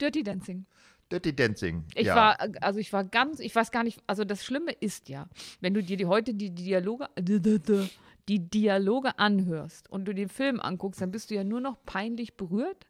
[0.00, 0.64] Dirty Dancing.
[1.10, 1.84] Dirty Dancing.
[1.96, 2.14] Ich ja.
[2.14, 5.28] war, also ich war ganz, ich weiß gar nicht, also das Schlimme ist ja,
[5.60, 11.00] wenn du dir die, heute die Dialoge, die Dialoge anhörst und du den Film anguckst,
[11.00, 12.86] dann bist du ja nur noch peinlich berührt,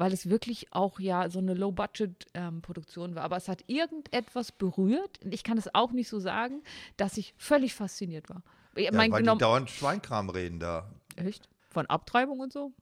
[0.00, 3.22] weil es wirklich auch ja so eine Low-Budget-Produktion war.
[3.22, 6.62] Aber es hat irgendetwas berührt, und ich kann es auch nicht so sagen,
[6.96, 8.42] dass ich völlig fasziniert war.
[8.74, 10.90] Ich Ja, mein, weil die dauernd Schweinkram reden da.
[11.16, 11.50] Echt?
[11.68, 12.72] Von Abtreibung und so?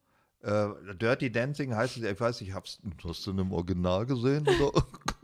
[0.43, 4.47] Äh, Dirty Dancing heißt es, ich weiß nicht, hab's, hast du im Original gesehen?
[4.47, 4.87] Oder?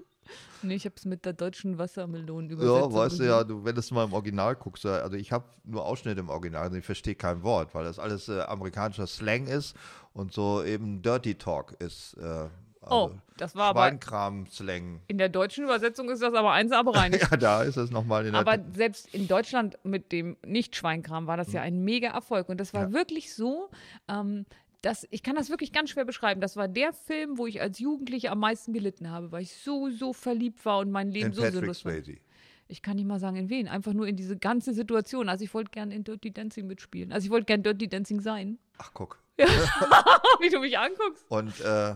[0.63, 2.91] Nee, ich habe es mit der deutschen Wassermelonenübersetzung.
[2.93, 5.31] ja, weißt du ja, du, wenn du es mal im Original guckst, ja, also ich
[5.33, 9.07] habe nur Ausschnitte im Original, also ich verstehe kein Wort, weil das alles äh, amerikanischer
[9.07, 9.75] Slang ist
[10.13, 12.15] und so eben Dirty Talk ist.
[12.15, 12.49] Äh,
[12.87, 13.81] Oh, also das war aber.
[13.89, 15.01] Schweinkram-Slang.
[15.07, 17.13] In der deutschen Übersetzung ist das aber eins aber rein.
[17.19, 21.39] Ja, da ist es nochmal in der Aber selbst in Deutschland mit dem Nicht-Schweinkram war
[21.39, 22.51] das ja ein mega Erfolg.
[22.51, 22.93] Und das war Mhm.
[22.93, 22.99] Ja.
[22.99, 23.71] wirklich so,
[24.09, 24.45] ähm,
[24.85, 26.41] dass ich kann das wirklich ganz schwer beschreiben.
[26.41, 29.91] Das war der Film, wo ich als Jugendliche am meisten gelitten habe, weil ich so,
[29.91, 31.95] so verliebt war und mein Leben in so Patrick sinnlos war.
[32.67, 33.69] Ich kann nicht mal sagen, in wen.
[33.69, 35.29] Einfach nur in diese ganze Situation.
[35.29, 37.13] Also ich wollte gern in Dirty Dancing mitspielen.
[37.13, 38.59] Also ich wollte gern Dirty Dancing sein.
[38.79, 39.21] Ach, guck.
[39.37, 41.25] Wie du mich anguckst.
[41.29, 41.95] Und äh,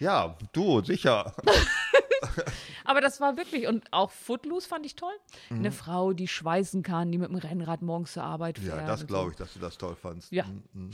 [0.00, 1.34] ja, du, sicher.
[2.84, 5.12] Aber das war wirklich, und auch Footloose fand ich toll.
[5.50, 5.58] Mhm.
[5.58, 8.80] Eine Frau, die schweißen kann, die mit dem Rennrad morgens zur Arbeit fährt.
[8.80, 10.32] Ja, das glaube ich, dass du das toll fandst.
[10.32, 10.44] Ja.
[10.72, 10.90] Mhm.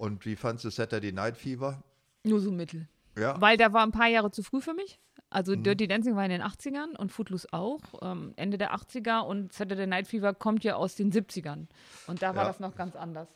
[0.00, 1.82] Und wie fandst du Saturday Night Fever?
[2.24, 2.88] Nur so mittel.
[3.18, 3.38] Ja.
[3.38, 4.98] Weil der war ein paar Jahre zu früh für mich.
[5.28, 5.62] Also Mhm.
[5.62, 9.86] Dirty Dancing war in den 80ern und Footloose auch, ähm, Ende der 80er und Saturday
[9.86, 11.68] Night Fever kommt ja aus den 70ern.
[12.06, 12.42] Und da war Ja.
[12.44, 12.48] Mhm.
[12.48, 13.28] das noch ganz anders.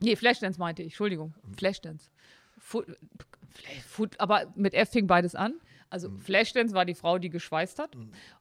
[0.00, 1.34] Nee, Flashdance meinte ich, Entschuldigung.
[1.56, 2.10] Flashdance.
[2.58, 2.86] Foot,
[3.86, 5.54] Foot, aber mit F fing beides an.
[5.88, 6.20] Also Mhm.
[6.20, 7.96] Flashdance war die Frau, die geschweißt hat.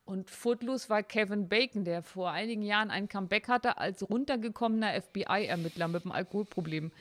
[0.05, 5.87] Und Footloose war Kevin Bacon, der vor einigen Jahren ein Comeback hatte als runtergekommener FBI-Ermittler
[5.87, 6.91] mit einem Alkoholproblem.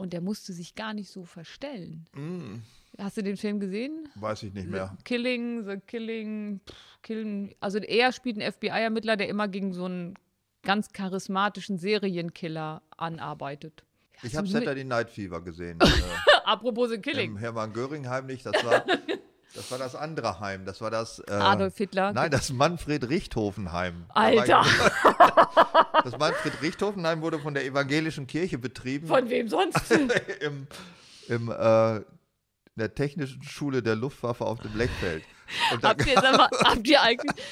[0.00, 2.06] Und der musste sich gar nicht so verstellen.
[2.14, 2.62] Mhm.
[2.98, 4.08] Hast du den Film gesehen?
[4.14, 4.94] Weiß ich nicht mehr.
[4.96, 7.54] The Killing, The Killing, pff, Killing.
[7.60, 10.14] Also er spielt einen FBI-Ermittler, der immer gegen so einen
[10.62, 13.84] ganz charismatischen Serienkiller anarbeitet.
[14.22, 15.78] Ich habe Saturday Night Fever gesehen.
[15.82, 15.86] äh,
[16.44, 17.36] Apropos The Im Killing.
[17.36, 18.44] Hermann Göring Heim nicht.
[18.46, 18.84] Das war,
[19.54, 20.64] das war das andere Heim.
[20.64, 21.18] Das war das.
[21.28, 22.12] Äh, Adolf Hitler.
[22.12, 24.04] Nein, das Manfred Richthofen Heim.
[24.10, 24.64] Alter,
[26.04, 29.06] Das Manfred Richthofen Heim wurde von der evangelischen Kirche betrieben.
[29.08, 29.90] von wem sonst?
[30.40, 30.66] im,
[31.28, 32.04] im, äh, in
[32.76, 34.72] der Technischen Schule der Luftwaffe auf dem
[35.80, 37.44] da, habt, ihr, mal, habt ihr eigentlich.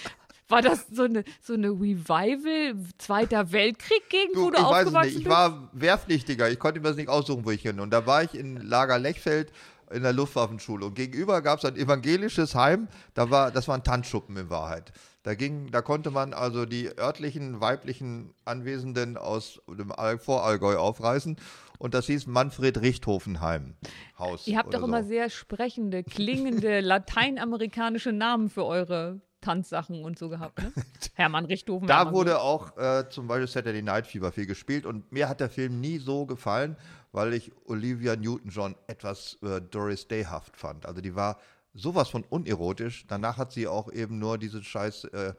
[0.49, 4.81] War das so eine, so eine Revival, Zweiter Weltkrieg gegen, du, wo du ich weiß
[4.81, 5.19] es aufgewachsen nicht.
[5.19, 5.37] Ich bist?
[5.37, 6.49] war Wehrpflichtiger.
[6.49, 7.81] Ich konnte mir das nicht aussuchen, wo ich hin.
[7.81, 9.53] Und da war ich in Lager Lechfeld
[9.91, 10.87] in der Luftwaffenschule.
[10.87, 12.89] Und gegenüber gab es ein evangelisches Heim.
[13.15, 14.93] Da war, das war ein Tanzschuppen in Wahrheit.
[15.23, 21.37] Da, ging, da konnte man also die örtlichen weiblichen Anwesenden aus dem All- Vorallgäu aufreißen.
[21.79, 23.75] Und das hieß Manfred Richthofen-Heim.
[24.19, 24.47] Haus.
[24.47, 25.11] Ihr habt doch immer so.
[25.11, 26.81] sehr sprechende, klingende,
[27.39, 30.73] lateinamerikanische Namen für eure Tanzsachen und so gehabt, ne?
[31.15, 31.87] Hermann Richthofen.
[31.87, 35.39] Da Hermann wurde auch äh, zum Beispiel Saturday Night Fever viel gespielt und mir hat
[35.39, 36.77] der Film nie so gefallen,
[37.13, 40.87] weil ich Olivia Newton-John etwas äh, Doris Day-haft fand.
[40.87, 41.39] Also die war
[41.75, 43.07] sowas von unerotisch.
[43.07, 45.35] Danach hat sie auch eben nur diese scheiß äh,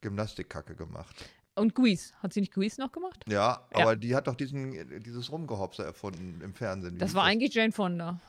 [0.00, 1.24] Gymnastikkacke gemacht.
[1.54, 2.14] Und Grease.
[2.22, 3.24] Hat sie nicht Grease noch gemacht?
[3.28, 3.82] Ja, Ja.
[3.82, 6.94] aber die hat doch diesen, äh, dieses Rumgehopse erfunden im Fernsehen.
[6.94, 8.20] Wie Das war eigentlich Jane Fonda.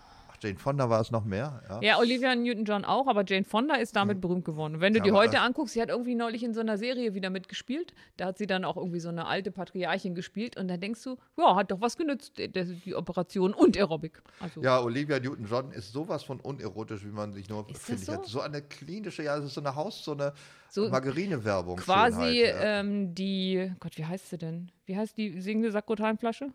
[0.43, 1.61] Jane Fonda war es noch mehr?
[1.69, 1.81] Ja.
[1.81, 4.75] Ja, Olivia Newton-John auch, aber Jane Fonda ist damit berühmt geworden.
[4.75, 7.13] Und wenn du Ja, die heute anguckst, sie hat irgendwie neulich in so einer Serie
[7.13, 7.93] wieder mitgespielt.
[8.17, 10.57] Da hat sie dann auch irgendwie so eine alte Patriarchin gespielt.
[10.57, 14.21] Und da denkst du, ja, hat doch was genützt, die, Operation und Aerobic.
[14.39, 18.01] Also, Ja, Olivia Newton-John ist sowas von unerotisch, wie man sich nur, Ist das finde
[18.01, 18.11] ich, so?
[18.13, 18.27] jetzt.
[18.29, 20.33] so eine klinische, ja, das ist so eine Haus, so eine
[20.69, 21.77] So Margarine-Werbung.
[21.77, 24.71] quasi ähm, die, Gott, wie heißt sie denn?
[24.85, 26.49] Wie heißt die singende Sakrotanflasche?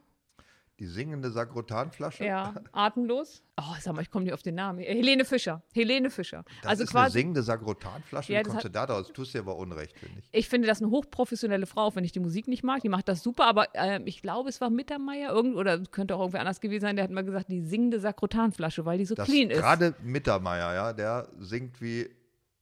[0.78, 2.24] Die singende Sakrotanflasche.
[2.24, 3.42] Ja, atemlos.
[3.60, 4.78] Oh, sag mal, ich komme nicht auf den Namen.
[4.78, 5.62] Äh, Helene Fischer.
[5.74, 6.44] Helene Fischer.
[6.62, 8.32] Das also ist eine quasi, singende Sakrotanflasche.
[8.32, 9.12] Ja, Wie das kommst hat- du da draus?
[9.12, 10.28] Tust dir aber Unrecht, finde ich.
[10.30, 12.80] ich finde das eine hochprofessionelle Frau, auch wenn ich die Musik nicht mag.
[12.82, 16.20] Die macht das super, aber ähm, ich glaube, es war Mittermeier irgend oder könnte auch
[16.20, 16.94] irgendwer anders gewesen sein.
[16.94, 19.58] Der hat mal gesagt, die singende Sakrotanflasche, weil die so Das clean ist.
[19.58, 22.08] gerade Mittermeier, ja, der singt wie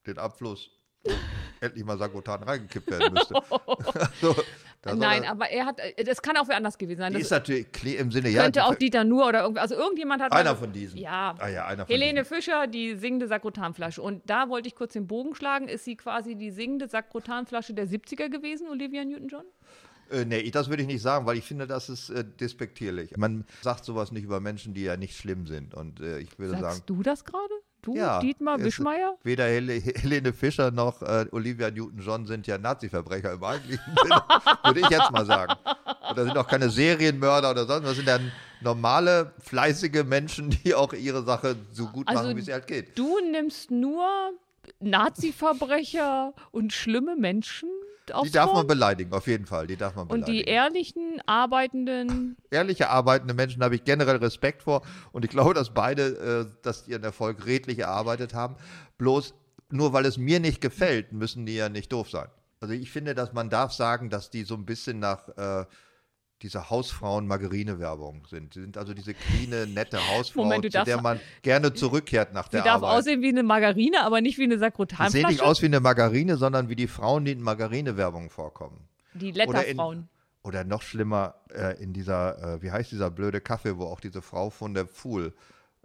[0.06, 0.70] den Abfluss,
[1.60, 3.34] endlich mal Sakrotan reingekippt werden müsste.
[4.22, 4.44] so, soll
[4.84, 7.12] Nein, er, aber er hat, äh, das kann auch wer anders gewesen sein.
[7.12, 7.66] die Das ist natürlich
[7.98, 8.42] im Sinne, ja.
[8.42, 10.98] könnte auch Dieter Nuhr oder irgendwie, also irgendjemand hat mal einer ge- von diesen.
[10.98, 11.34] Ja.
[11.38, 12.34] Ah ja, einer von Helene diesen.
[12.34, 14.00] Fischer, die singende Sakrotanflasche.
[14.02, 15.68] Und da wollte ich kurz den Bogen schlagen.
[15.68, 19.44] Ist sie quasi die singende Sakrotanflasche der 70er gewesen, Olivia Newton-John?
[20.10, 23.16] Äh, nee, das würde ich nicht sagen, weil ich finde, das ist äh, despektierlich.
[23.16, 25.74] Man sagt sowas nicht über Menschen, die ja nicht schlimm sind.
[25.74, 27.52] Und äh, ich würde Sagst sagen, du das gerade?
[27.86, 29.16] Du, Ja, Dietmar Wischmeier?
[29.22, 34.22] Weder Hel Helene Fischer noch äh, Olivia Newton-John sind ja Nazi-Verbrecher im eigentlichen Sinne,
[34.64, 35.54] würde ich jetzt mal sagen.
[36.10, 37.90] Oder sind auch keine Serienmörder oder sonst was.
[37.90, 42.40] Das sind dann normale, fleißige Menschen, die auch ihre Sache so gut Also machen, wie
[42.40, 42.98] es halt geht.
[42.98, 44.04] Du nimmst nur
[44.80, 47.68] Nazi-Verbrecher und schlimme Menschen
[48.24, 49.66] Die darf man beleidigen, auf jeden Fall.
[49.66, 50.48] Die darf man Und die beleidigen.
[50.48, 56.48] ehrlichen, arbeitenden, Ehrliche arbeitende Menschen habe ich generell Respekt vor und ich glaube, dass beide,
[56.48, 58.56] äh, dass ihren Erfolg redlich erarbeitet haben.
[58.98, 59.34] Bloß
[59.70, 62.28] nur weil es mir nicht gefällt, müssen die ja nicht doof sein.
[62.60, 65.66] Also ich finde, dass man darf sagen, dass die so ein bisschen nach äh,
[66.42, 68.54] dieser Hausfrauen-Margarine-Werbung sind.
[68.54, 72.52] Sie sind also diese cleane, nette Hausfrau, Moment, zu der man gerne zurückkehrt nach sie
[72.52, 72.98] der darf Arbeit.
[72.98, 75.26] aussehen wie eine Margarine, aber nicht wie eine Sie sehen Sakrotanflasche.
[75.26, 78.88] nicht aus wie eine Margarine, sondern wie die Frauen, die in Margarine-Werbung vorkommen.
[79.14, 80.08] die Letterfrauen.
[80.42, 84.22] Oder noch schlimmer, äh, in dieser, äh, wie heißt dieser blöde Kaffee, wo auch diese
[84.22, 85.34] Frau von der Pfuhl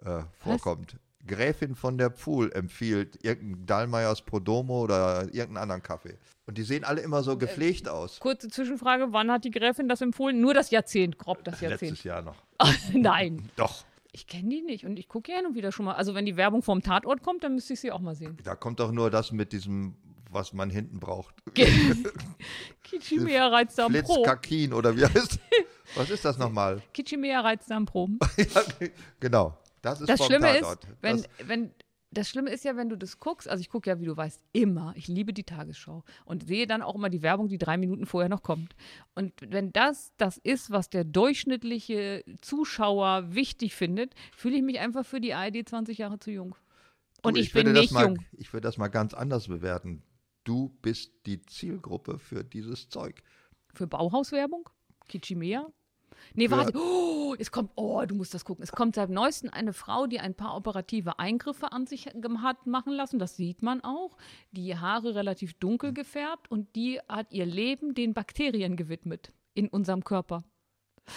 [0.05, 0.97] äh, vorkommt.
[1.27, 6.17] Gräfin von der Pfuhl empfiehlt irgendein Dallmayrs Prodomo oder irgendeinen anderen Kaffee.
[6.47, 8.19] Und die sehen alle immer so gepflegt aus.
[8.19, 10.41] Kurze Zwischenfrage, wann hat die Gräfin das empfohlen?
[10.41, 12.03] Nur das Jahrzehnt, grob das Letztes Jahrzehnt.
[12.03, 12.35] Jahr noch.
[12.93, 15.93] Nein, Doch, ich kenne die nicht und ich gucke ja hin und wieder schon mal.
[15.95, 18.37] Also wenn die Werbung vom Tatort kommt, dann müsste ich sie auch mal sehen.
[18.43, 19.95] da kommt doch nur das mit diesem,
[20.29, 21.33] was man hinten braucht.
[22.83, 24.13] Kichimea Reizdarm Pro.
[24.15, 25.39] Flitzkakin oder wie heißt
[25.95, 26.81] Was ist das nochmal?
[26.93, 28.09] Kichimea Reizdarm Pro.
[28.37, 28.63] ja,
[29.19, 29.57] genau.
[29.81, 30.87] Das ist Das Schlimme ist, Tatort.
[31.01, 31.71] wenn, das, wenn,
[32.11, 34.41] das Schlimme ist ja, wenn du das guckst, also ich gucke ja, wie du weißt,
[34.51, 38.05] immer, ich liebe die Tagesschau und sehe dann auch immer die Werbung, die drei Minuten
[38.05, 38.75] vorher noch kommt.
[39.15, 45.05] Und wenn das das ist, was der durchschnittliche Zuschauer wichtig findet, fühle ich mich einfach
[45.05, 46.55] für die ARD 20 Jahre zu jung.
[47.23, 48.17] Und du, ich, bin würde das nicht mal, jung.
[48.33, 50.03] Ich würde das mal ganz anders bewerten.
[50.43, 53.21] Du bist die Zielgruppe für dieses Zeug.
[53.73, 54.69] Für Bauhauswerbung?
[55.07, 55.71] Kichimea?
[56.33, 56.77] Nee, warte.
[56.77, 58.63] Oh, es kommt, oh, du musst das gucken.
[58.63, 62.93] Es kommt seit neuestem eine Frau, die ein paar operative Eingriffe an sich hat machen
[62.93, 63.19] lassen.
[63.19, 64.17] Das sieht man auch.
[64.51, 70.03] Die Haare relativ dunkel gefärbt und die hat ihr Leben den Bakterien gewidmet in unserem
[70.03, 70.43] Körper.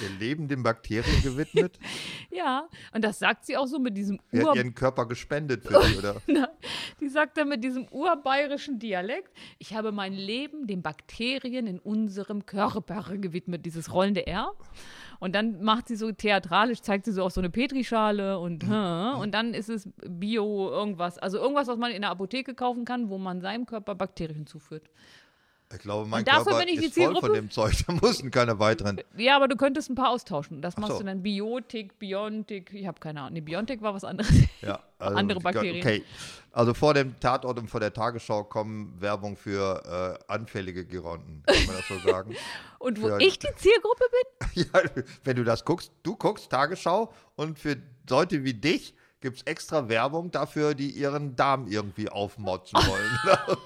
[0.00, 1.78] Ihr Leben den Bakterien gewidmet.
[2.30, 5.80] Ja, und das sagt sie auch so mit diesem Ur hat ihren Körper gespendet für
[5.80, 6.20] dich, oder?
[7.00, 12.44] Die sagt dann mit diesem urbayerischen Dialekt, ich habe mein Leben den Bakterien in unserem
[12.44, 14.52] Körper gewidmet, dieses rollende R.
[15.20, 19.32] Und dann macht sie so theatralisch, zeigt sie so auf so eine Petrischale und, und
[19.32, 21.18] dann ist es Bio irgendwas.
[21.18, 24.90] Also irgendwas, was man in der Apotheke kaufen kann, wo man seinem Körper Bakterien zuführt.
[25.72, 27.34] Ich glaube, mein Und dafür Körper bin ich die ist voll von Zielgruppe?
[27.34, 27.74] dem Zeug.
[27.86, 29.00] Da mussten keine weiteren.
[29.16, 30.62] Ja, aber du könntest ein paar austauschen.
[30.62, 30.98] Das machst so.
[30.98, 33.32] du dann Biotik, Biontik, ich habe keine Ahnung.
[33.34, 34.30] Nee, Biontik war was anderes.
[34.60, 35.78] Ja, also, Andere Bakterien.
[35.78, 36.04] Okay.
[36.52, 41.42] Also vor dem Tatort und vor der Tagesschau kommen Werbung für äh, anfällige Geronten.
[41.46, 42.36] Kann man das so sagen?
[42.78, 44.04] Und wo Für- ich die Zielgruppe
[44.54, 44.80] bin, ja,
[45.24, 47.78] wenn du das guckst, du guckst Tagesschau und für
[48.10, 53.56] Leute wie dich gibt es extra Werbung dafür, die ihren Darm irgendwie aufmotzen wollen.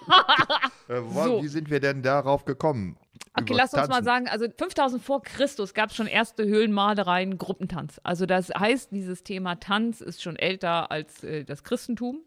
[0.88, 1.42] Äh, wo- So.
[1.42, 2.96] Wie sind wir denn darauf gekommen?
[3.34, 4.04] Okay, lass uns mal Tanzen.
[4.04, 8.00] sagen, also 5000 vor Christus gab es schon erste Höhlenmalereien, Gruppentanz.
[8.02, 12.20] Also das heißt, dieses Thema Tanz ist schon älter als äh, das Christentum.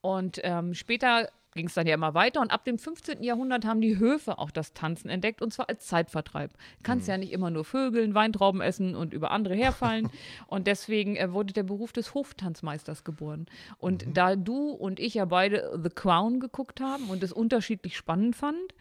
[0.00, 3.22] Und ähm, später ging es dann ja immer weiter und ab dem 15.
[3.22, 6.52] Jahrhundert haben die Höfe auch das Tanzen entdeckt und zwar als Zeitvertreib.
[6.52, 10.10] Du kannst ja nicht immer nur Vögeln, Weintrauben essen und über andere herfallen
[10.46, 13.46] und deswegen äh, wurde der Beruf des Hoftanzmeisters geboren.
[13.78, 18.36] Und da du und ich ja beide The Crown geguckt haben und es unterschiedlich spannend
[18.36, 18.74] fand,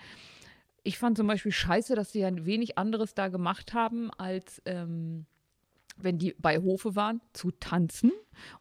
[0.84, 5.26] ich fand zum Beispiel scheiße, dass sie ja wenig anderes da gemacht haben, als ähm,
[5.98, 8.12] wenn die bei Hofe waren, zu tanzen.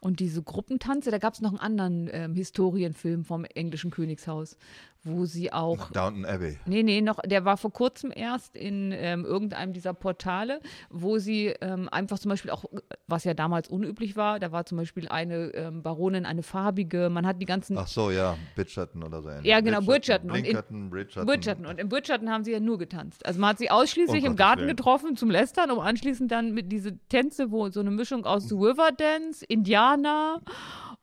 [0.01, 4.57] Und diese Gruppentanze, da gab es noch einen anderen ähm, Historienfilm vom englischen Königshaus,
[5.05, 5.91] wo sie auch.
[5.91, 6.59] Downton Abbey.
[6.67, 11.49] Nee, nee, noch, der war vor kurzem erst in ähm, irgendeinem dieser Portale, wo sie
[11.61, 12.65] ähm, einfach zum Beispiel auch,
[13.09, 17.27] was ja damals unüblich war, da war zum Beispiel eine ähm, Baronin, eine farbige, man
[17.27, 19.29] hat die ganzen Ach so, ja, Bridgerton oder so.
[19.29, 19.47] ähnlich.
[19.47, 20.31] Ja, genau, Bridgerton.
[20.31, 21.27] Und in- Blinkerton, Bridgerton.
[21.27, 21.67] Bridgerton.
[21.67, 23.27] Und im Bridgerton haben sie ja nur getanzt.
[23.27, 24.77] Also man hat sie ausschließlich im Garten Willen.
[24.77, 29.45] getroffen zum Lästern, um anschließend dann mit diese Tänze, wo so eine Mischung aus Riverdance,
[29.47, 30.41] Indianer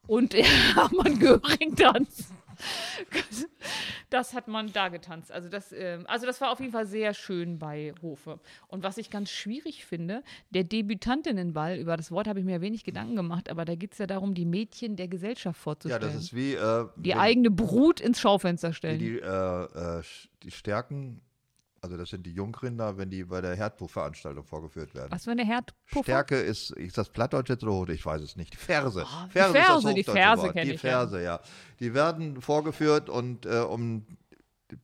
[0.07, 0.33] und
[0.75, 2.31] Hermann Göring tanzt.
[4.09, 5.31] Das hat man da getanzt.
[5.31, 8.39] Also das, ähm, also das war auf jeden Fall sehr schön bei Hofe.
[8.67, 12.61] Und was ich ganz schwierig finde, der Debütantinnenball, über das Wort habe ich mir ja
[12.61, 16.01] wenig Gedanken gemacht, aber da geht es ja darum, die Mädchen der Gesellschaft Ja, vorzustellen.
[16.13, 16.53] das ist wie.
[16.55, 18.99] Äh, die eigene Brut ins Schaufenster die, stellen.
[18.99, 21.21] die, äh, äh, sch- die Stärken,
[21.81, 25.11] also das sind die Jungrinder, wenn die bei der Herdbuchveranstaltung vorgeführt werden.
[25.11, 26.03] Was für eine Herdpuffer?
[26.03, 27.93] Stärke ist, ist das Plattdeutsch jetzt oder?
[27.93, 28.53] Ich weiß es nicht.
[28.53, 29.03] Die Verse.
[29.03, 30.53] Oh, die Verse, ist das Verse, die hochdeutsche Verse Wort.
[30.53, 30.81] kenn Die ich,
[31.21, 31.39] ja.
[31.79, 34.05] Die werden vorgeführt und äh, um,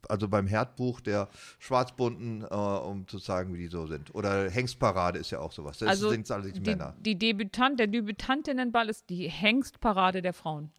[0.09, 1.29] also beim Herdbuch der
[1.59, 4.13] Schwarzbunten, äh, um zu zeigen, wie die so sind.
[4.15, 5.77] Oder Hengstparade ist ja auch sowas.
[5.79, 6.95] Das Also sind alle die, die, Männer.
[6.99, 10.71] die Debütant, der Debütantinnenball ist die Hengstparade der Frauen.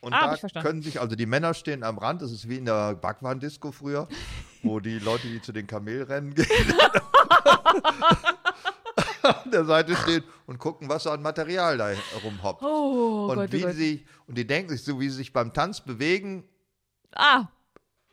[0.00, 2.66] Und Ah, da können sich, also die Männer stehen am Rand, das ist wie in
[2.66, 4.06] der Backwaren-Disco früher,
[4.62, 6.46] wo die Leute, die zu den Kamelrennen gehen,
[9.22, 11.90] an der Seite stehen und gucken, was so an Material da
[12.22, 12.62] rumhoppt.
[12.62, 15.52] Oh, und Gott, wie oh sie, und die denken sich so, wie sie sich beim
[15.52, 16.44] Tanz bewegen,
[17.14, 17.46] Ah.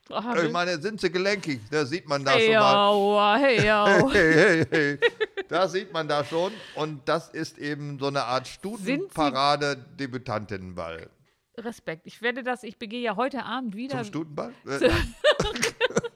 [0.09, 3.39] Ah, ich meine, sind sie gelenkig, da sieht man das hey, schon mal.
[3.39, 4.11] hey, au.
[4.11, 4.99] Hey, hey, hey.
[5.47, 6.53] Da sieht man da schon.
[6.75, 11.09] Und das ist eben so eine Art Stutenparade-Debütantinnenball.
[11.57, 12.05] Respekt.
[12.07, 13.97] Ich werde das, ich begehe ja heute Abend wieder.
[13.97, 14.51] Zum Stutenball?
[14.67, 14.89] Äh,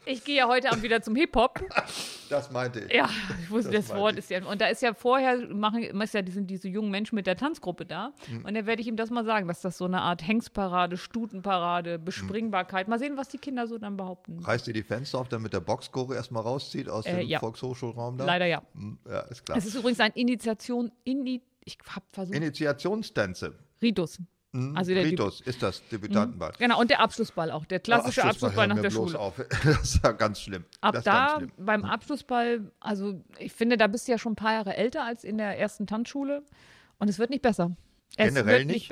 [0.06, 1.62] Ich gehe ja heute Abend wieder zum Hip-Hop.
[2.30, 2.92] das meinte ich.
[2.94, 3.08] Ja,
[3.44, 4.20] ich wusste, Das das, Wort ich.
[4.20, 4.44] ist ja.
[4.44, 7.36] Und da ist ja vorher, machen, ist ja, die sind diese jungen Menschen mit der
[7.38, 8.12] Tanzgruppe da.
[8.28, 8.44] Mhm.
[8.46, 12.00] Und dann werde ich ihm das mal sagen, dass das so eine Art Hengstparade, Stutenparade,
[12.00, 12.88] Bespringbarkeit.
[12.88, 14.40] Mal sehen, was die Kinder so dann behaupten.
[14.40, 17.40] Reißt ihr die Fenster auf, damit der Boxgore erstmal rauszieht aus Äh, dem ja.
[17.40, 18.26] Volkshochschulraum da?
[18.26, 18.64] Leider ja.
[18.74, 19.60] Hm, Ja, ist klar.
[19.60, 23.54] Es ist übrigens ein Initiation, Ini, ich habe versucht, Initiationstänze.
[23.80, 24.18] Ritus.
[24.52, 26.54] Hm, Also der Ritus ist das Debütantenball.
[26.58, 27.66] Genau, und der Abschlussball auch.
[27.66, 29.20] Der klassische Oh, Abschlussball nach hör der Schule.
[29.20, 29.36] Auf.
[29.64, 30.66] Das ja ganz schlimm.
[30.82, 31.52] Ab das da schlimm.
[31.58, 35.24] beim Abschlussball, also ich finde, da bist du ja schon ein paar Jahre älter als
[35.24, 36.44] in der ersten Tanzschule
[36.98, 37.76] und es wird nicht besser.
[38.18, 38.92] Es Generell wird nicht?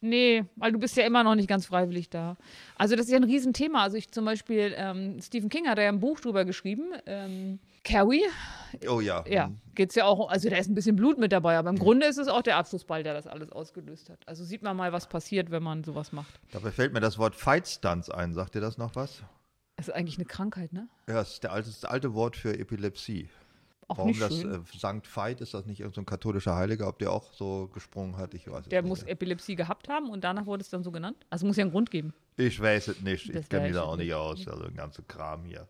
[0.00, 2.36] Nee, weil du bist ja immer noch nicht ganz freiwillig da.
[2.76, 3.82] Also das ist ja ein Riesenthema.
[3.82, 6.92] Also ich zum Beispiel, ähm, Stephen King hat da ja ein Buch drüber geschrieben.
[7.06, 8.22] Ähm, Carrie,
[8.88, 9.24] Oh ja.
[9.26, 12.06] ja, geht's ja auch, also da ist ein bisschen Blut mit dabei, aber im Grunde
[12.06, 14.18] ist es auch der Abschlussball, der das alles ausgelöst hat.
[14.26, 16.38] Also sieht man mal, was passiert, wenn man sowas macht.
[16.52, 18.34] Dabei fällt mir das Wort Fight Stunts ein.
[18.34, 19.22] Sagt ihr das noch was?
[19.76, 20.88] Das ist eigentlich eine Krankheit, ne?
[21.06, 23.30] Ja, das ist der alte, das alte Wort für Epilepsie.
[23.88, 24.54] Auch Warum das schön.
[24.54, 27.68] äh, Sankt Veit, ist das nicht irgendein so ein katholischer Heiliger, ob der auch so
[27.72, 28.34] gesprungen hat?
[28.34, 28.88] Ich weiß es Der nicht.
[28.90, 31.16] muss Epilepsie gehabt haben und danach wurde es dann so genannt.
[31.30, 32.12] Also muss ja einen Grund geben.
[32.36, 33.34] Ich weiß es nicht.
[33.34, 34.46] Das Ich kenne mich da auch nicht aus.
[34.46, 35.66] Also ein ganzer Kram hier.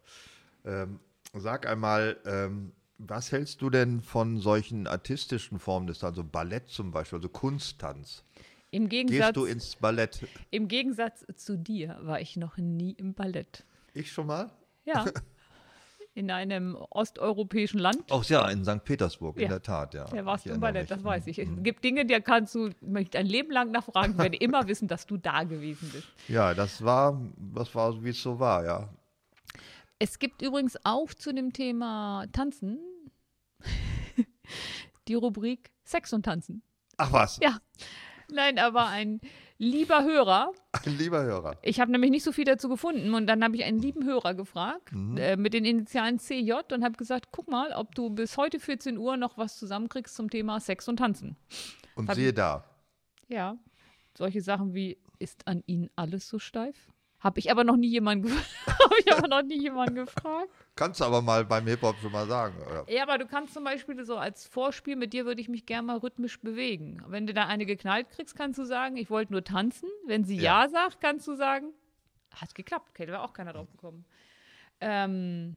[0.64, 0.98] Ähm,
[1.32, 6.68] sag einmal, ähm, was hältst du denn von solchen artistischen Formen des Tanzes, also Ballett
[6.68, 8.24] zum Beispiel, also Kunsttanz?
[8.72, 10.26] Im Gegensatz, Gehst du ins Ballett?
[10.50, 13.64] Im Gegensatz zu dir war ich noch nie im Ballett.
[13.94, 14.50] Ich schon mal?
[14.84, 15.04] Ja.
[16.18, 18.10] In einem osteuropäischen Land.
[18.10, 18.82] Auch ja, in St.
[18.82, 19.48] Petersburg, in Ja.
[19.50, 20.04] der Tat, ja.
[20.06, 20.88] Da warst Ich du Ballett, mich.
[20.88, 21.38] das weiß ich.
[21.38, 21.62] Es Mhm.
[21.62, 25.16] gibt Dinge, die kannst du mich dein Leben lang nachfragen, werde immer wissen, dass du
[25.16, 26.08] da gewesen bist.
[26.28, 27.20] Ja, das war,
[27.54, 28.88] das war, wie es so war, ja.
[30.00, 32.80] Es gibt übrigens auch zu dem Thema Tanzen
[35.08, 36.62] die Rubrik Sex und Tanzen.
[36.96, 37.58] Ach was, Ja.
[38.30, 39.20] Nein, aber ein
[39.58, 40.52] lieber Hörer,
[40.86, 41.56] ein lieber Hörer.
[41.62, 44.34] ich habe nämlich nicht so viel dazu gefunden und dann habe ich einen lieben Hörer
[44.34, 45.16] gefragt Mhm.
[45.16, 48.96] äh, mit den Initialen CJ und habe gesagt, guck mal, ob du bis heute 14
[48.98, 51.36] Uhr noch was zusammenkriegst zum Thema Sex und Tanzen.
[51.96, 52.64] Und Hab- siehe da.
[53.28, 53.56] Ja,
[54.16, 56.88] solche Sachen wie, ist an Ihnen alles so steif?
[57.20, 58.28] Habe ich aber noch nie jemanden,
[58.66, 60.48] habe ich aber noch nie jemanden gefragt.
[60.76, 62.54] Kannst du aber mal beim Hip-Hop schon mal sagen.
[62.64, 62.84] Oder?
[62.88, 65.86] Ja, aber du kannst zum Beispiel so als Vorspiel, mit dir würde ich mich gerne
[65.88, 67.02] mal rhythmisch bewegen.
[67.08, 69.88] Wenn du da eine geknallt kriegst, kannst du sagen, ich wollte nur tanzen.
[70.06, 70.62] Wenn sie Ja.
[70.64, 71.72] ja, sagt, kannst du sagen,
[72.34, 72.90] hat geklappt.
[72.90, 74.04] Okay, da wäre auch keiner drauf gekommen.
[74.80, 75.56] Ähm,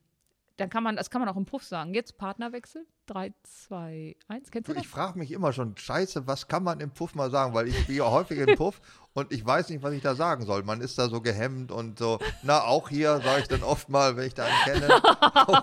[0.58, 1.94] dann kann man, das kann man auch im Puff sagen.
[1.94, 2.86] Jetzt Partnerwechsel.
[3.12, 3.34] 3,
[3.68, 4.52] 2, 1.
[4.52, 4.84] Kennst du das?
[4.84, 7.54] ich frage mich immer schon, scheiße, was kann man im Puff mal sagen?
[7.54, 8.80] Weil ich gehe häufig den Puff
[9.14, 10.64] und ich weiß nicht, was ich da sagen soll.
[10.64, 14.16] Man ist da so gehemmt und so, na, auch hier sage ich dann oft mal,
[14.16, 15.02] wenn ich da einen kenne.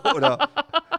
[0.14, 0.50] oder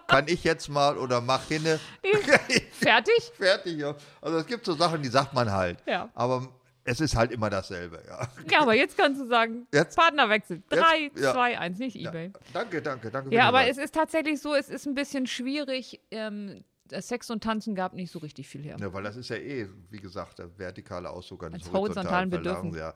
[0.08, 1.80] kann ich jetzt mal oder mach hinne.
[2.72, 3.32] Fertig?
[3.38, 3.78] Fertig.
[3.78, 3.94] Ja.
[4.20, 5.78] Also es gibt so Sachen, die sagt man halt.
[5.86, 6.10] Ja.
[6.16, 6.48] Aber
[6.84, 8.28] es ist halt immer dasselbe, ja.
[8.50, 9.96] Ja, aber jetzt kannst du sagen, Jetzt?
[9.96, 10.64] Partnerwechsel.
[10.70, 11.20] 3, Jetzt?
[11.20, 11.34] Ja.
[11.34, 12.10] 2, 1, nicht ja.
[12.10, 12.32] Ebay.
[12.54, 13.30] Danke, danke, danke.
[13.30, 16.00] für Ja, aber es ist tatsächlich so, es ist ein bisschen schwierig.
[16.12, 18.78] Ähm, Sex und Tanzen gab nicht so richtig viel her.
[18.80, 22.72] Ja, weil das ist ja eh, wie gesagt, der vertikale Ausdruck eines Als horizontalen horizontalen
[22.72, 22.94] Verlangens, Ja.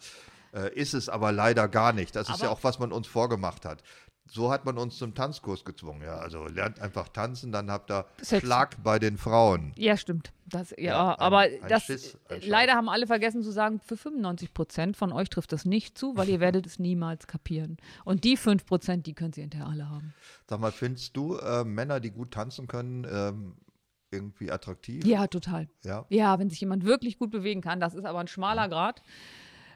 [0.66, 2.16] Äh, ist es aber leider gar nicht.
[2.16, 3.84] Das ist Aber- ja auch, was man uns vorgemacht hat.
[4.26, 6.02] So hat man uns zum Tanzkurs gezwungen.
[6.02, 8.06] Ja, also lernt einfach tanzen, dann habt ihr.
[8.24, 9.74] Schlag bei den Frauen.
[9.76, 10.32] Ja, stimmt.
[10.46, 13.80] Das, ja, Ja, ein- aber ein das, Schiss, ein leider haben alle vergessen zu sagen,
[13.80, 17.78] für 95 Prozent von euch trifft das nicht zu, weil ihr werdet es niemals kapieren.
[18.06, 20.14] Und die 5 Prozent, die können sie hinterher alle haben.
[20.50, 23.56] Sag mal, findest du äh, Männer, die gut tanzen können, ähm,
[24.12, 25.06] irgendwie attraktiv?
[25.06, 25.68] Ja, total.
[25.84, 26.06] Ja.
[26.10, 29.02] Ja, wenn sich jemand wirklich gut bewegen kann, das ist aber ein schmaler Grad,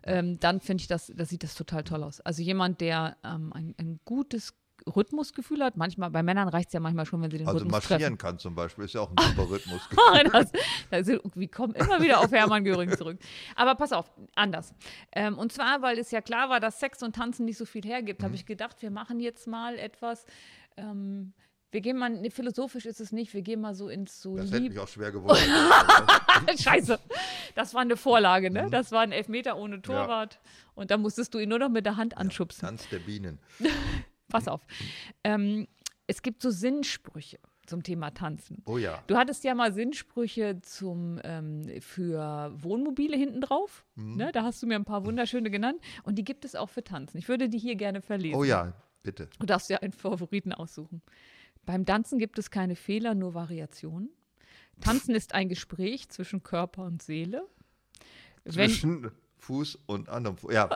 [0.07, 2.21] ähm, dann finde ich das, das sieht das total toll aus.
[2.21, 4.53] Also jemand, der ähm, ein, ein gutes
[4.95, 7.71] Rhythmusgefühl hat, manchmal, bei Männern reicht es ja manchmal schon, wenn sie den Also Rhythmus
[7.73, 8.17] marschieren treffen.
[8.17, 9.81] kann zum Beispiel, ist ja auch ein super Rhythmus.
[10.31, 10.51] das,
[10.91, 13.17] das, wir kommen immer wieder auf Hermann Göring zurück.
[13.55, 14.73] Aber pass auf, anders.
[15.11, 17.83] Ähm, und zwar, weil es ja klar war, dass Sex und Tanzen nicht so viel
[17.83, 18.25] hergibt, Mhm.
[18.25, 20.25] habe ich gedacht, wir machen jetzt mal etwas.
[20.77, 21.33] Ähm,
[21.71, 24.47] wir gehen mal, nee, philosophisch ist es nicht, wir gehen mal so ins so Das
[24.47, 24.71] hätte lieb.
[24.73, 25.39] mich auch schwer gewundert.
[26.57, 26.99] Scheiße,
[27.55, 28.55] das war eine Vorlage, Mhm.
[28.55, 28.67] ne?
[28.69, 30.39] Das war ein Elfmeter ohne Torwart.
[30.75, 32.61] Und da musstest du ihn nur noch mit der Hand anschubsen.
[32.67, 33.39] Tanz der Bienen.
[34.29, 34.61] Pass auf.
[35.23, 35.67] Ähm,
[36.05, 38.61] es gibt so Sinnsprüche zum Thema Tanzen.
[38.65, 39.03] Oh ja.
[39.07, 43.83] Du hattest ja mal Sinnsprüche zum, ähm, für Wohnmobile hinten drauf.
[43.95, 44.15] Mhm.
[44.15, 44.31] Ne?
[44.31, 45.81] Da hast du mir ein paar wunderschöne genannt.
[46.03, 47.17] Und die gibt es auch für Tanzen.
[47.17, 48.35] Ich würde die hier gerne verlesen.
[48.39, 48.71] Oh ja,
[49.03, 49.27] bitte.
[49.39, 51.01] Du darfst ja einen Favoriten aussuchen.
[51.67, 54.09] Beim Tanzen gibt es keine Fehler, nur Variationen.
[54.79, 57.45] Tanzen ist ein Gespräch zwischen Körper und Seele.
[58.45, 60.53] Wenn, Zwischen Fuß und anderem Fuß.
[60.53, 60.69] Ja,